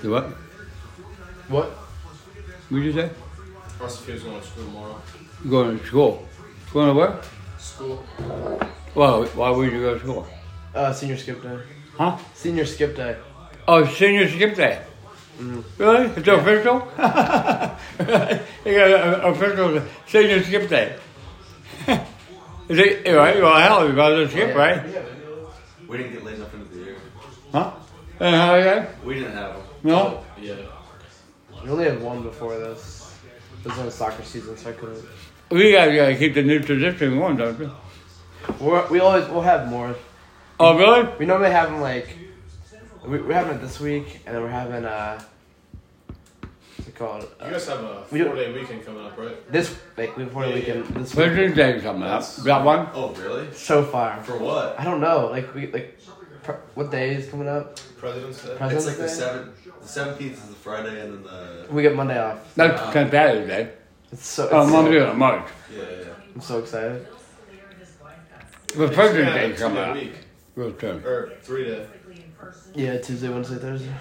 You 0.03 0.11
what? 0.11 0.25
What? 1.49 1.67
What 1.71 2.79
did 2.79 2.85
you 2.87 2.93
say? 2.93 3.11
How's 3.79 4.01
the 4.01 4.13
kids 4.13 4.25
going 4.25 4.41
to 4.41 4.47
school 4.47 4.65
tomorrow? 4.65 5.03
Going 5.49 5.79
to 5.79 5.87
school. 5.87 6.29
Going 6.73 6.89
to 6.89 6.95
where? 6.95 7.21
School? 7.59 8.05
Well, 8.97 9.25
why 9.27 9.51
would 9.51 9.73
you 9.73 9.81
go 9.81 9.95
to 9.95 10.01
school? 10.01 10.27
Uh, 10.75 10.93
senior 10.93 11.17
skip 11.17 11.41
day. 11.41 11.57
Huh? 11.97 12.11
Huh? 12.11 12.25
Senior 12.35 12.67
skip 12.67 12.97
day. 12.97 13.17
Oh, 13.69 13.87
senior 13.87 14.29
skip 14.29 14.57
day. 14.57 14.83
Really? 15.79 16.07
It's 16.17 16.29
official? 16.29 16.89
you 16.99 18.75
got 18.75 18.91
an 18.91 19.21
official 19.21 19.83
senior 20.09 20.43
skip 20.43 20.69
day. 20.69 20.97
Is 22.69 22.79
it, 22.79 23.15
right? 23.15 23.41
Well, 23.41 23.61
hell, 23.61 23.89
you 23.89 23.95
got 23.95 24.09
to 24.09 24.29
skip, 24.29 24.57
right? 24.57 24.85
We 25.87 25.97
didn't 25.99 26.13
get 26.13 26.25
late 26.25 26.35
enough 26.37 26.53
into 26.55 26.75
the 26.75 26.85
year. 26.85 26.97
Huh? 27.53 27.73
And 28.19 28.35
how 28.35 28.57
you 28.57 28.87
We 29.05 29.15
didn't 29.15 29.35
have 29.35 29.55
them. 29.55 29.63
No? 29.83 30.25
Yeah. 30.41 30.55
We 31.63 31.71
only 31.71 31.85
had 31.85 32.01
one 32.03 32.23
before 32.23 32.59
this. 32.59 33.15
It 33.65 33.69
was 33.69 33.79
in 33.79 33.91
soccer 33.91 34.23
season, 34.25 34.57
so 34.57 34.71
I 34.71 34.73
couldn't. 34.73 35.05
We 35.51 35.73
got 35.73 35.87
to 35.87 35.95
gotta 35.97 36.17
keep 36.17 36.35
the 36.35 36.43
new 36.43 36.61
tradition 36.61 37.19
going, 37.19 37.37
don't 37.37 37.59
we? 37.59 37.69
We're, 38.61 38.87
we 38.89 39.01
always 39.01 39.29
we'll 39.29 39.43
have 39.43 39.69
more. 39.69 39.95
Oh, 40.59 40.77
really? 40.77 41.09
We 41.19 41.27
normally 41.27 41.51
have 41.51 41.71
them 41.71 41.81
like 41.81 42.17
we, 43.07 43.19
we're 43.21 43.35
having 43.35 43.57
it 43.57 43.61
this 43.61 43.79
week, 43.79 44.21
and 44.27 44.35
then 44.35 44.43
we're 44.43 44.49
having 44.49 44.85
uh, 44.85 45.23
what's 46.77 46.89
it 46.89 46.95
called? 46.97 47.23
You 47.23 47.29
Uh, 47.47 47.51
guys 47.51 47.69
have 47.69 47.81
a 47.81 48.03
We 48.11 48.19
do- 48.19 48.27
four 48.27 48.35
day 48.37 48.53
weekend 48.53 48.85
coming 48.85 49.05
up, 49.05 49.17
right? 49.17 49.53
this 49.53 49.77
like 49.97 50.17
before 50.17 50.43
the 50.45 50.49
Yeah, 50.51 50.55
weekend. 50.57 50.85
This 50.97 51.15
week. 51.15 51.27
President's 51.27 51.57
Day 51.57 51.81
coming 51.81 52.03
up. 52.03 52.25
got 52.45 52.65
one? 52.65 52.89
Oh, 52.95 53.11
really? 53.15 53.53
So 53.53 53.85
far, 53.85 54.23
For 54.25 54.39
what? 54.39 54.79
I 54.81 54.85
don't 54.85 55.01
know. 55.01 55.29
Like 55.31 55.55
we 55.55 55.71
like, 55.71 55.99
pr- 56.43 56.53
what 56.75 56.91
day 56.91 57.15
is 57.15 57.29
coming 57.29 57.49
up? 57.49 57.79
President's 57.99 58.43
Day. 58.43 58.49
It's 58.51 58.59
President's 58.59 58.87
like 58.87 58.97
the 58.97 59.03
Day. 59.07 59.09
seventh. 59.13 59.62
The 59.83 59.89
seventeenth 59.89 60.35
is 60.35 60.49
the 60.49 60.55
Friday, 60.55 61.01
and 61.01 61.15
then 61.15 61.23
the 61.25 61.67
We 61.73 61.83
get 61.83 61.95
Monday 61.97 62.19
off. 62.21 62.55
That's 62.55 62.81
St. 62.93 63.11
Patty's 63.11 63.47
Day. 63.47 63.71
It's 64.13 64.27
so. 64.27 64.45
It's 64.45 64.53
Oh, 64.55 64.67
so- 64.67 64.73
Monday 64.73 64.99
of 65.01 65.17
March. 65.17 65.49
yeah, 65.75 65.83
yeah. 65.83 66.05
I'm 66.35 66.41
so 66.41 66.59
excited. 66.61 67.07
The 68.77 68.89
President's 68.89 69.35
Yeah, 69.37 69.43
Day 69.49 69.49
two 69.53 69.59
coming 69.59 69.77
day 69.77 69.91
up. 69.91 69.95
week 69.97 70.13
Real 70.57 70.75
soon. 70.81 71.05
or 71.05 71.33
three 71.43 71.65
day. 71.67 71.87
Yeah, 72.75 72.99
Tuesday, 72.99 73.29
Wednesday, 73.29 73.57
Thursday. 73.57 73.93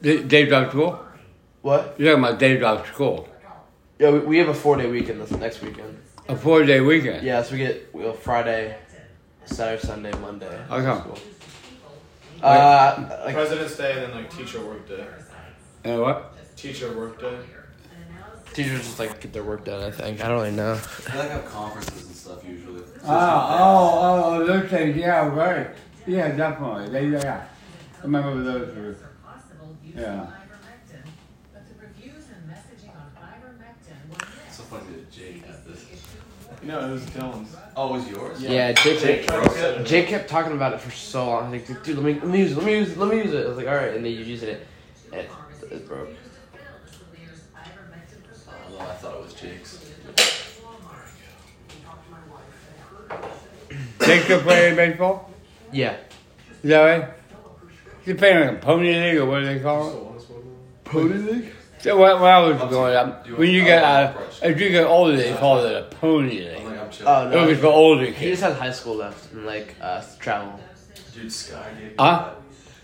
D- 0.00 0.22
Days 0.22 0.50
off 0.52 0.70
school? 0.70 0.98
What? 1.60 1.94
You're 1.98 2.12
talking 2.12 2.24
about 2.24 2.38
days 2.40 2.62
off 2.62 2.86
school. 2.88 3.28
Yeah, 3.98 4.10
we, 4.10 4.18
we 4.20 4.38
have 4.38 4.48
a 4.48 4.54
four 4.54 4.76
day 4.76 4.88
weekend 4.90 5.20
this 5.20 5.30
next 5.32 5.60
weekend. 5.60 5.98
A 6.28 6.36
four 6.36 6.64
day 6.64 6.80
weekend. 6.80 7.24
Yeah, 7.26 7.42
so 7.42 7.52
we 7.52 7.58
get 7.58 7.94
we 7.94 8.02
go 8.04 8.12
Friday, 8.14 8.76
Saturday, 9.44 9.82
Sunday, 9.86 10.12
Monday. 10.18 10.58
How 10.68 10.80
come? 10.80 11.00
School. 11.02 11.18
Uh, 12.42 13.22
like 13.24 13.34
President's 13.34 13.76
Day 13.76 13.92
and 13.92 14.02
then 14.02 14.22
like 14.22 14.30
teacher 14.36 14.60
work 14.64 14.88
day. 14.88 15.06
And 15.84 16.00
what? 16.00 16.34
Teacher 16.56 16.96
work 16.96 17.20
day. 17.20 17.38
teachers 18.52 18.80
just 18.80 18.98
like 18.98 19.20
get 19.20 19.32
their 19.32 19.44
work 19.44 19.64
done. 19.64 19.82
I 19.82 19.90
think 19.90 20.24
I 20.24 20.28
don't 20.28 20.38
really 20.38 20.50
know. 20.50 20.74
They 21.10 21.18
like 21.18 21.30
have 21.30 21.44
conferences 21.46 22.06
and 22.06 22.16
stuff 22.16 22.44
usually. 22.46 22.82
Oh, 23.04 23.08
oh, 23.08 24.22
oh, 24.24 24.46
those 24.46 24.70
things, 24.70 24.96
yeah, 24.96 25.26
right. 25.26 25.70
Yeah, 26.06 26.28
definitely. 26.36 26.88
They, 26.90 27.08
yeah. 27.08 27.46
I 27.98 28.02
remember 28.02 28.42
those 28.42 28.74
were, 28.76 28.96
yeah. 29.94 30.26
It's 34.46 34.56
so 34.56 34.62
funny 34.64 34.84
that 34.94 35.10
Jake 35.10 35.46
had 35.46 35.64
this. 35.64 35.84
No, 36.64 36.88
it 36.88 36.92
was 36.92 37.02
Dylan's. 37.06 37.56
Oh, 37.76 37.94
it 37.94 37.98
was 37.98 38.08
yours? 38.08 38.42
Yeah, 38.42 38.72
Jake, 38.72 39.00
Jake 39.00 39.26
broke 39.26 39.56
it. 39.56 39.84
Jake 39.86 40.06
kept 40.06 40.28
talking 40.28 40.52
about 40.52 40.74
it 40.74 40.80
for 40.80 40.90
so 40.90 41.26
long. 41.26 41.46
I 41.46 41.50
was 41.50 41.68
like, 41.68 41.82
dude, 41.82 41.96
let 41.96 42.04
me 42.04 42.14
let 42.14 42.28
me 42.28 42.38
use 42.38 42.52
it. 42.52 42.58
Let 42.58 42.66
me 42.66 42.74
use 42.74 42.90
it. 42.92 42.98
Let 42.98 43.10
me 43.10 43.16
use 43.16 43.32
it. 43.32 43.44
I 43.44 43.48
was 43.48 43.56
like, 43.56 43.66
all 43.66 43.74
right, 43.74 43.94
and 43.94 44.04
then 44.04 44.12
you 44.12 44.18
used 44.18 44.44
it, 44.44 44.66
and 45.10 45.22
it, 45.22 45.30
it 45.70 45.88
broke. 45.88 46.10
Oh, 48.48 48.78
I 48.78 48.94
thought 48.94 49.14
it 49.14 49.22
was 49.22 49.34
Jake's. 49.34 49.92
Jake 54.04 54.22
still 54.22 54.40
playing 54.40 54.76
baseball? 54.76 55.30
Yeah. 55.72 55.96
Is 56.62 56.70
that 56.70 56.82
right? 56.82 57.10
You 58.04 58.14
playing 58.14 58.40
like 58.40 58.56
a 58.56 58.58
pony 58.58 58.94
league 58.94 59.18
or 59.18 59.26
what 59.26 59.40
do 59.40 59.46
they 59.46 59.60
call 59.60 59.88
it? 59.88 59.92
So 59.92 60.06
honest. 60.10 60.28
Pony 60.84 61.14
league. 61.14 61.52
So 61.82 61.98
when, 61.98 62.20
when 62.20 62.30
I 62.30 62.38
was 62.38 62.56
Up 62.60 62.62
to 62.62 62.68
growing 62.68 62.94
up, 62.96 63.26
you 63.26 63.36
when 63.36 63.50
you 63.50 63.62
oh, 63.62 63.64
get 63.64 63.82
yeah, 63.82 64.14
uh, 64.16 64.22
as 64.42 64.60
you 64.60 64.68
get 64.70 64.86
older, 64.86 65.16
they 65.16 65.34
call 65.34 65.58
it 65.64 65.72
a 65.74 65.82
pony 65.96 66.48
I'm 66.48 66.54
league. 66.56 66.64
like, 66.66 66.80
I'm 66.80 66.90
chilling. 66.90 67.08
Oh 67.34 67.42
It 67.42 67.46
was 67.48 67.58
for 67.58 67.66
older 67.66 68.04
He 68.06 68.12
kids. 68.12 68.40
just 68.40 68.42
has 68.42 68.56
high 68.58 68.70
school 68.70 68.96
left 68.96 69.32
and 69.32 69.44
like 69.44 69.74
uh, 69.80 70.00
travel. 70.20 70.60
Dude, 71.14 71.32
Sky 71.32 71.70
gave 71.78 71.88
me 71.88 71.94
Huh? 71.98 72.30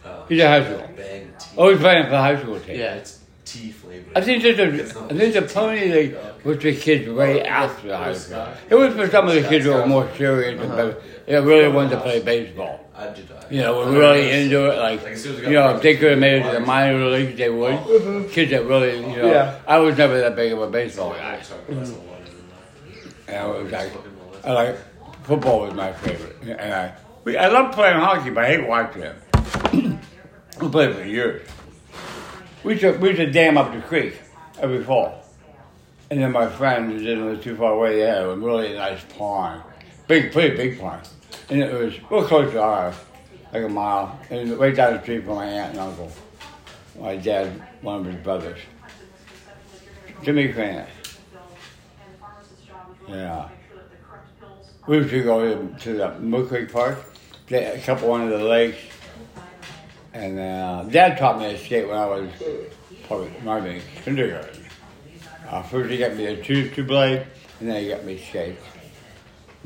that, 0.02 0.10
uh, 0.10 0.26
He's 0.26 0.40
a 0.42 0.48
high 0.48 0.64
school. 0.64 0.88
Bang 0.96 1.32
tea. 1.38 1.46
Oh, 1.56 1.70
he's 1.70 1.78
playing 1.78 2.04
for 2.06 2.16
high 2.16 2.40
school 2.40 2.58
team. 2.60 2.78
Yeah. 2.78 2.94
It's 2.94 3.20
tea 3.44 3.70
flavored. 3.70 4.12
I 4.18 4.20
think 4.20 4.42
there's 4.42 4.58
a, 4.58 5.04
I 5.04 5.08
think 5.16 5.34
the 5.34 5.42
pony 5.42 5.92
league 5.92 6.16
was 6.44 6.56
for 6.60 6.72
kids 6.72 7.08
right 7.08 7.42
after 7.46 7.96
high 7.96 8.12
school. 8.14 8.48
It 8.68 8.74
was 8.74 8.94
for 8.94 9.08
some 9.08 9.28
of 9.28 9.34
the 9.34 9.48
kids 9.48 9.64
who 9.64 9.72
were 9.74 9.86
more 9.86 10.08
serious 10.16 10.60
and 10.60 10.70
better. 10.70 11.00
They 11.26 11.40
really 11.40 11.72
wanted 11.72 11.90
to 11.90 12.00
play 12.00 12.20
baseball. 12.20 12.84
I 12.98 13.10
did 13.14 13.28
die. 13.28 13.46
You 13.50 13.60
know, 13.60 13.78
were 13.78 13.92
really 13.92 14.30
into 14.30 14.66
it. 14.70 14.76
Like, 14.78 15.02
Like, 15.02 15.12
as 15.12 15.22
soon 15.22 15.34
as 15.36 15.40
we 15.40 15.46
you 15.46 15.52
know, 15.52 15.76
if 15.76 15.82
they 15.82 15.96
could 15.96 16.10
have 16.10 16.18
made 16.18 16.42
it 16.42 16.42
to 16.42 16.58
the 16.58 16.60
minor 16.60 17.04
league, 17.06 17.36
they 17.36 17.48
would. 17.48 18.30
Kids 18.32 18.50
that 18.50 18.66
really, 18.66 18.98
you 18.98 19.22
know, 19.22 19.30
Yeah. 19.32 19.58
I 19.66 19.78
was 19.78 19.96
never 19.96 20.18
that 20.18 20.34
big 20.34 20.52
of 20.52 20.60
a 20.60 20.68
baseball 20.68 21.12
guy. 21.14 21.38
Mm-hmm. 21.38 21.94
And 23.28 23.36
I 23.36 23.46
was 23.46 23.70
like, 23.70 23.92
I 24.44 24.52
like 24.52 24.76
football 25.28 25.60
was 25.60 25.74
my 25.74 25.92
favorite, 25.92 26.36
and 26.42 26.74
I 26.74 26.94
we, 27.24 27.36
I 27.36 27.48
love 27.48 27.74
playing 27.74 27.98
hockey, 27.98 28.30
but 28.30 28.44
I 28.44 28.48
hate 28.48 28.66
watching 28.66 29.02
it. 29.02 29.16
I 30.60 30.68
played 30.70 30.96
for 30.96 31.04
years. 31.04 31.46
We 32.64 32.72
used 32.72 32.82
to 32.82 32.92
we 32.92 33.08
used 33.10 33.20
to 33.20 33.30
dam 33.30 33.58
up 33.58 33.72
the 33.72 33.80
creek 33.82 34.18
every 34.58 34.82
fall, 34.82 35.22
and 36.10 36.22
then 36.22 36.32
my 36.32 36.48
friend 36.48 36.90
who 36.90 36.98
didn't 36.98 37.26
live 37.26 37.44
too 37.44 37.56
far 37.56 37.74
away, 37.74 37.96
they 37.96 38.08
had 38.08 38.22
a 38.22 38.34
really 38.34 38.72
nice 38.74 39.04
pond, 39.16 39.62
big, 40.06 40.32
pretty 40.32 40.56
big 40.56 40.80
pond, 40.80 41.06
and 41.50 41.62
it 41.62 41.72
was 41.72 41.94
real 42.10 42.24
close 42.24 42.52
to 42.52 42.60
ours, 42.60 42.94
like 43.52 43.64
a 43.64 43.68
mile, 43.68 44.18
and 44.30 44.58
right 44.58 44.74
down 44.74 44.94
the 44.94 45.02
street 45.02 45.24
from 45.24 45.36
my 45.36 45.46
aunt 45.46 45.70
and 45.70 45.80
uncle, 45.80 46.12
my 46.98 47.16
dad, 47.16 47.62
one 47.80 48.00
of 48.00 48.06
his 48.06 48.16
brothers, 48.16 48.58
Jimmy 50.22 50.52
Crane. 50.52 50.84
Yeah. 53.08 53.48
We 54.86 54.98
used 54.98 55.10
to 55.10 55.22
go 55.22 55.66
to, 55.66 55.92
the 55.92 56.18
Mill 56.18 56.46
Creek 56.46 56.72
Park, 56.72 56.98
get 57.46 57.76
a 57.76 57.80
couple 57.80 58.08
one 58.08 58.22
of 58.22 58.30
the 58.30 58.44
lakes, 58.44 58.78
and 60.12 60.38
uh, 60.38 60.84
Dad 60.84 61.18
taught 61.18 61.38
me 61.38 61.52
to 61.52 61.58
skate 61.58 61.86
when 61.86 61.96
I 61.96 62.06
was 62.06 62.30
probably 63.06 63.32
maybe 63.42 63.82
kindergarten. 64.02 64.64
Uh, 65.48 65.62
first 65.62 65.90
he 65.90 65.98
got 65.98 66.14
me 66.14 66.26
a 66.26 66.42
two 66.42 66.70
two 66.70 66.84
blade, 66.84 67.26
and 67.60 67.68
then 67.68 67.82
he 67.82 67.88
got 67.88 68.04
me 68.04 68.18
skates. 68.18 68.62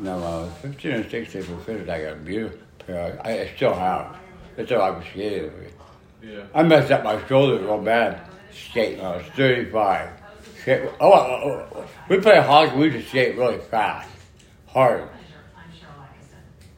I 0.08 0.16
was 0.16 0.48
uh, 0.48 0.54
15 0.62 0.92
and 0.92 1.10
16 1.10 1.42
for 1.42 1.56
finished, 1.58 1.90
I 1.90 2.02
got 2.02 2.12
a 2.12 2.16
beautiful 2.16 2.58
pair. 2.86 3.20
I, 3.24 3.40
I 3.40 3.52
still 3.54 3.74
have. 3.74 4.16
That's 4.56 4.70
all 4.72 4.82
I 4.82 4.90
was 4.90 5.04
skating 5.06 5.52
with. 5.58 5.74
Yeah. 6.22 6.44
I 6.54 6.62
messed 6.62 6.90
up 6.90 7.04
my 7.04 7.24
shoulder 7.26 7.58
real 7.58 7.78
bad 7.78 8.20
skating 8.52 9.00
uh, 9.00 9.10
I 9.10 9.16
was 9.16 9.26
35. 9.36 10.10
Skate, 10.60 10.90
oh, 11.00 11.12
oh, 11.12 11.40
oh, 11.44 11.66
oh. 11.74 11.88
we 12.08 12.20
play 12.20 12.40
hockey, 12.40 12.76
we 12.76 12.90
just 12.90 13.08
skate 13.08 13.36
really 13.36 13.58
fast, 13.58 14.08
hard. 14.68 15.08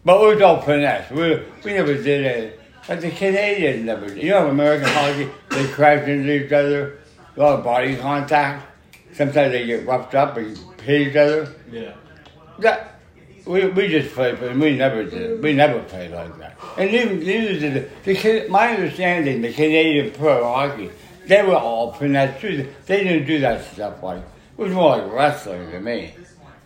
But 0.04 0.20
we 0.20 0.34
was 0.34 0.42
all 0.42 0.60
finesse. 0.60 1.10
We, 1.10 1.42
we 1.64 1.72
never 1.72 1.94
did 1.94 2.24
it. 2.24 2.60
Like 2.88 3.00
the 3.00 3.10
Canadians 3.10 3.84
never 3.84 4.06
did. 4.06 4.22
You 4.22 4.30
know, 4.30 4.48
American 4.48 4.88
hockey, 4.88 5.30
they 5.50 5.66
crash 5.68 6.06
into 6.06 6.44
each 6.44 6.52
other, 6.52 6.98
a 7.36 7.40
lot 7.40 7.58
of 7.58 7.64
body 7.64 7.96
contact. 7.96 8.66
Sometimes 9.12 9.52
they 9.52 9.66
get 9.66 9.86
roughed 9.86 10.14
up 10.14 10.36
and 10.36 10.58
hit 10.82 11.08
each 11.08 11.16
other. 11.16 11.54
Yeah. 11.70 11.94
That 12.58 12.93
we, 13.46 13.66
we 13.66 13.88
just 13.88 14.14
played, 14.14 14.40
but 14.40 14.56
we 14.56 14.76
never 14.76 15.04
did. 15.04 15.42
We 15.42 15.52
never 15.52 15.82
played 15.82 16.12
like 16.12 16.38
that. 16.38 16.58
And 16.78 16.90
even 16.90 17.18
neither 17.20 17.58
did 17.60 17.90
the, 18.04 18.12
the 18.12 18.48
my 18.48 18.74
understanding. 18.74 19.42
The 19.42 19.52
Canadian 19.52 20.12
pro 20.12 20.44
hockey, 20.44 20.90
they 21.26 21.42
were 21.42 21.56
all 21.56 21.92
finesse 21.92 22.40
too. 22.40 22.68
They 22.86 23.04
didn't 23.04 23.26
do 23.26 23.40
that 23.40 23.64
stuff 23.72 24.02
like 24.02 24.22
it 24.56 24.62
was 24.62 24.72
more 24.72 24.96
like 24.96 25.12
wrestling 25.12 25.70
to 25.70 25.80
me. 25.80 26.14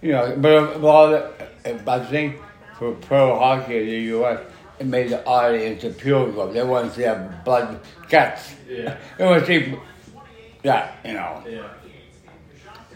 You 0.03 0.13
know, 0.13 0.37
but 0.37 0.77
a 0.77 0.79
lot 0.79 1.39
the, 1.65 1.73
uh, 1.73 1.97
I 1.97 2.05
think 2.05 2.41
for 2.79 2.93
pro 2.95 3.39
hockey 3.39 3.79
in 3.79 3.87
the 3.87 4.01
U.S. 4.13 4.41
It 4.79 4.87
made 4.87 5.09
the 5.09 5.25
audience 5.25 5.83
appeal 5.83 6.31
group. 6.31 6.53
They 6.53 6.63
wanted 6.63 6.95
to 6.95 6.95
see 6.95 7.43
blood 7.45 7.81
guts. 8.09 8.55
Yeah. 8.69 8.97
They 9.19 9.27
want 9.27 9.45
to 9.45 9.47
see 9.47 9.77
that, 10.63 10.99
you 11.05 11.15
know. 11.15 11.43
Yeah. 11.49 11.69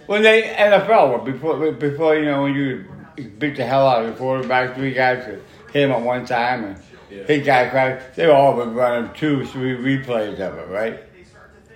When 0.06 0.22
they 0.22 0.42
NFL 0.42 1.12
were 1.12 1.32
before 1.32 1.72
before 1.72 2.14
you 2.16 2.26
know 2.26 2.42
when 2.42 2.54
you 2.54 2.84
beat 3.16 3.56
the 3.56 3.64
hell 3.64 3.86
out 3.86 4.04
of 4.04 4.10
the 4.12 4.18
quarterback, 4.18 4.74
three 4.74 4.92
guys 4.94 5.24
hit 5.24 5.42
him 5.72 5.90
at 5.92 6.00
one 6.00 6.24
time 6.24 6.64
and 6.64 6.76
Yeah. 7.10 7.24
hit 7.24 7.44
guy 7.44 7.68
crash. 7.68 8.02
They 8.14 8.26
all 8.26 8.56
been 8.56 8.74
running 8.74 9.10
two, 9.14 9.44
three 9.46 9.76
replays 9.76 10.40
of 10.40 10.58
it, 10.58 10.68
right? 10.68 11.00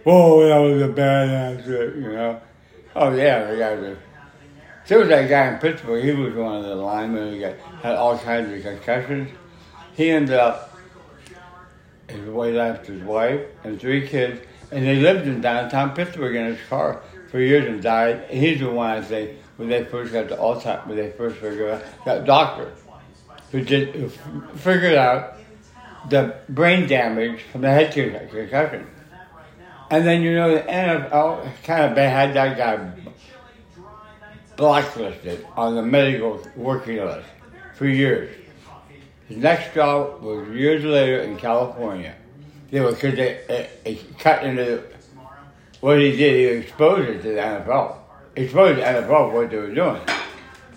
Whoa, 0.05 0.47
that 0.49 0.59
was 0.59 0.83
a 0.83 0.89
badass 0.89 1.65
shit, 1.65 1.95
you 1.97 2.13
know. 2.13 2.41
Oh 2.95 3.13
yeah, 3.15 3.45
the 3.51 3.57
guys 3.57 3.79
are. 3.81 3.99
There 4.87 4.99
was 5.01 5.09
that 5.09 5.29
guy 5.29 5.49
in 5.49 5.59
Pittsburgh. 5.59 6.03
He 6.05 6.13
was 6.13 6.33
one 6.35 6.57
of 6.57 6.65
the 6.65 6.77
linemen 6.77 7.35
who 7.35 7.41
got 7.41 7.55
had 7.83 7.97
all 7.97 8.17
kinds 8.17 8.53
of 8.57 8.63
concussions. 8.63 9.29
He 9.95 10.11
ended 10.11 10.37
up. 10.37 10.73
His 12.09 12.21
wife 12.29 12.55
left 12.55 12.87
his 12.87 13.03
wife 13.03 13.41
and 13.65 13.81
three 13.81 14.07
kids, 14.07 14.41
and 14.71 14.87
they 14.87 14.95
lived 14.97 15.27
in 15.27 15.41
downtown 15.41 15.91
Pittsburgh 15.91 16.37
in 16.37 16.47
his 16.47 16.59
car 16.69 17.01
for 17.31 17.41
years 17.41 17.67
and 17.67 17.83
died. 17.83 18.23
And 18.31 18.39
he's 18.39 18.61
the 18.61 18.71
one 18.71 18.91
I 18.91 19.01
think 19.03 19.33
when 19.57 19.69
they 19.69 19.85
first 19.85 20.13
got 20.13 20.29
the 20.29 20.37
Alzheimer's, 20.37 20.87
when 20.87 20.97
they 20.97 21.11
first 21.11 21.37
figured 21.37 21.71
out 21.71 22.05
that 22.05 22.25
doctor 22.25 22.73
who 23.53 23.63
did 23.63 23.95
who 23.95 24.09
figured 24.57 24.95
out 24.95 25.39
the 26.09 26.37
brain 26.49 26.87
damage 26.87 27.43
from 27.43 27.63
the 27.63 27.71
head 27.71 27.95
con- 27.95 28.29
concussion. 28.29 28.87
And 29.91 30.07
then 30.07 30.23
you 30.23 30.35
know 30.35 30.55
the 30.55 30.63
NFL 30.63 31.63
kind 31.63 31.85
of 31.85 31.97
had 31.97 32.35
that 32.35 32.57
guy 32.57 32.91
blacklisted 34.57 35.47
on 35.57 35.77
the 35.77 35.83
medical 35.83 36.43
working 36.57 36.97
list 36.97 37.29
for 37.75 37.87
years. 37.87 38.35
His 39.29 39.39
next 39.39 39.75
job 39.75 40.23
was 40.23 40.49
years 40.49 40.85
later 40.85 41.21
in 41.21 41.37
California. 41.37 42.15
They 42.71 42.81
were 42.81 42.93
because 42.93 43.15
they, 43.15 43.69
it 43.85 44.19
cut 44.19 44.45
into 44.45 44.83
what 45.81 46.01
he 46.01 46.17
did. 46.17 46.35
He 46.35 46.59
exposed 46.59 47.09
it 47.09 47.23
to 47.23 47.29
the 47.29 47.41
NFL. 47.41 47.97
Exposed 48.37 48.79
the 48.79 48.83
NFL 48.85 49.33
what 49.33 49.51
they 49.51 49.57
were 49.57 49.75
doing. 49.75 50.01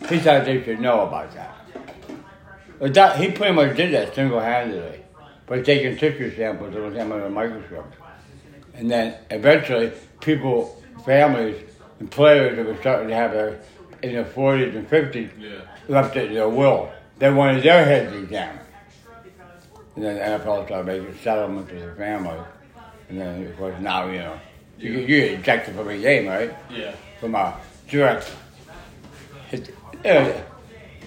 He 0.07 0.17
thought 0.19 0.45
they 0.45 0.63
should 0.63 0.79
know 0.79 1.01
about 1.01 1.33
that. 1.35 1.55
But 2.79 2.93
that 2.93 3.17
he 3.17 3.31
pretty 3.31 3.53
much 3.53 3.75
did 3.75 3.93
that 3.93 4.15
single 4.15 4.39
handedly 4.39 5.01
by 5.45 5.61
taking 5.61 5.97
tissue 5.97 6.33
samples 6.35 6.73
and 6.73 6.85
looking 6.85 7.01
under 7.01 7.25
a 7.25 7.29
microscope. 7.29 7.91
And 8.73 8.89
then 8.89 9.15
eventually, 9.29 9.91
people, 10.21 10.81
families, 11.05 11.61
and 11.99 12.09
players 12.09 12.55
that 12.55 12.65
were 12.65 12.77
starting 12.79 13.09
to 13.09 13.15
have 13.15 13.33
their 13.33 13.59
in 14.01 14.13
their 14.13 14.23
40s 14.23 14.75
and 14.77 14.89
50s 14.89 15.29
Yeah. 15.37 15.49
left 15.89 16.15
it 16.15 16.27
in 16.27 16.35
their 16.35 16.47
will. 16.47 16.89
They 17.17 17.29
wanted 17.29 17.63
their 17.63 17.83
heads 17.83 18.15
examined. 18.15 18.59
And 19.97 20.05
then 20.05 20.15
the 20.15 20.21
NFL 20.21 20.65
started 20.65 20.85
making 20.87 21.17
settlements 21.21 21.69
with 21.73 21.81
their 21.81 21.95
families. 21.95 22.45
And 23.09 23.19
then, 23.19 23.45
of 23.45 23.57
course, 23.57 23.75
now, 23.81 24.07
you 24.09 24.19
know, 24.19 24.39
you, 24.79 24.93
get- 24.93 25.09
you 25.09 25.19
get 25.21 25.39
ejected 25.39 25.75
from 25.75 25.89
a 25.89 25.97
game, 25.97 26.27
right? 26.27 26.53
Yeah. 26.69 26.93
From 27.19 27.35
a 27.35 27.59
direct 27.87 28.31
hit, 29.49 29.75
uh, 30.05 30.31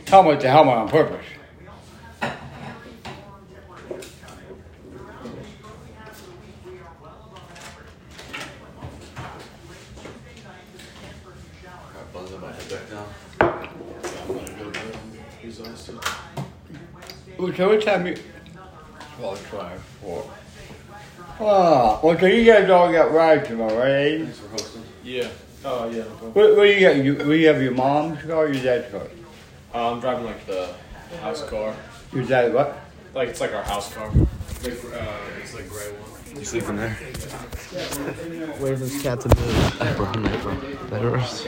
helmet 0.07 0.41
to 0.41 0.51
helmet 0.51 0.75
on 0.77 0.89
purpose. 0.89 1.25
Buzz 12.13 12.31
my 12.41 12.53
head 12.53 12.69
back 12.69 12.91
down. 12.91 13.09
I'm 13.41 14.35
gonna 14.35 14.59
go 14.59 14.71
get 14.71 14.83
him. 14.83 15.01
He's 15.41 15.59
exhausted. 15.61 15.99
Well, 17.39 17.53
So 17.55 17.69
what 17.69 17.83
time 17.83 18.07
you? 18.07 18.17
Twelve, 19.17 19.39
five, 19.39 19.81
four. 20.03 20.31
Ah, 21.41 22.01
well, 22.03 22.19
so 22.19 22.27
you 22.27 22.45
guys 22.45 22.69
all 22.71 22.93
got 22.93 23.13
rides 23.13 23.49
tomorrow, 23.49 23.77
right? 23.79 24.23
Thanks 24.23 24.39
for 24.39 24.49
hosting. 24.49 24.83
Yeah. 25.03 25.29
Oh 25.65 25.89
yeah. 25.89 25.99
no. 25.99 26.05
What, 26.05 26.57
what 26.57 26.65
do 26.65 26.73
you 26.73 26.81
got? 26.81 26.97
You, 26.97 27.15
what, 27.15 27.39
you 27.39 27.47
have 27.49 27.63
your 27.63 27.73
mom's 27.73 28.23
car 28.23 28.47
or 28.47 28.53
your 28.53 28.63
dad's 28.63 28.91
car? 28.91 29.07
Uh, 29.75 29.93
I'm 29.93 30.01
driving 30.01 30.25
like 30.25 30.45
the 30.47 30.75
house 31.21 31.43
car. 31.49 31.75
Your 32.13 32.25
dad 32.25 32.53
what? 32.53 32.79
Like 33.15 33.29
it's 33.29 33.41
like 33.41 33.55
our 33.55 33.63
house 33.63 33.93
car. 33.93 34.11
Like 34.11 34.73
uh, 34.85 35.17
it's 35.41 35.55
like 35.55 35.69
gray 35.69 35.93
one. 35.93 36.39
You 36.39 36.45
sleeping 36.45 36.77
there? 36.77 36.91
Where 38.59 38.73
are 38.73 38.77
those 38.77 39.03
cats 39.03 39.25
and 39.27 39.37
bro, 39.37 40.13
bro. 40.13 40.55
That 40.89 41.03
roast. 41.03 41.47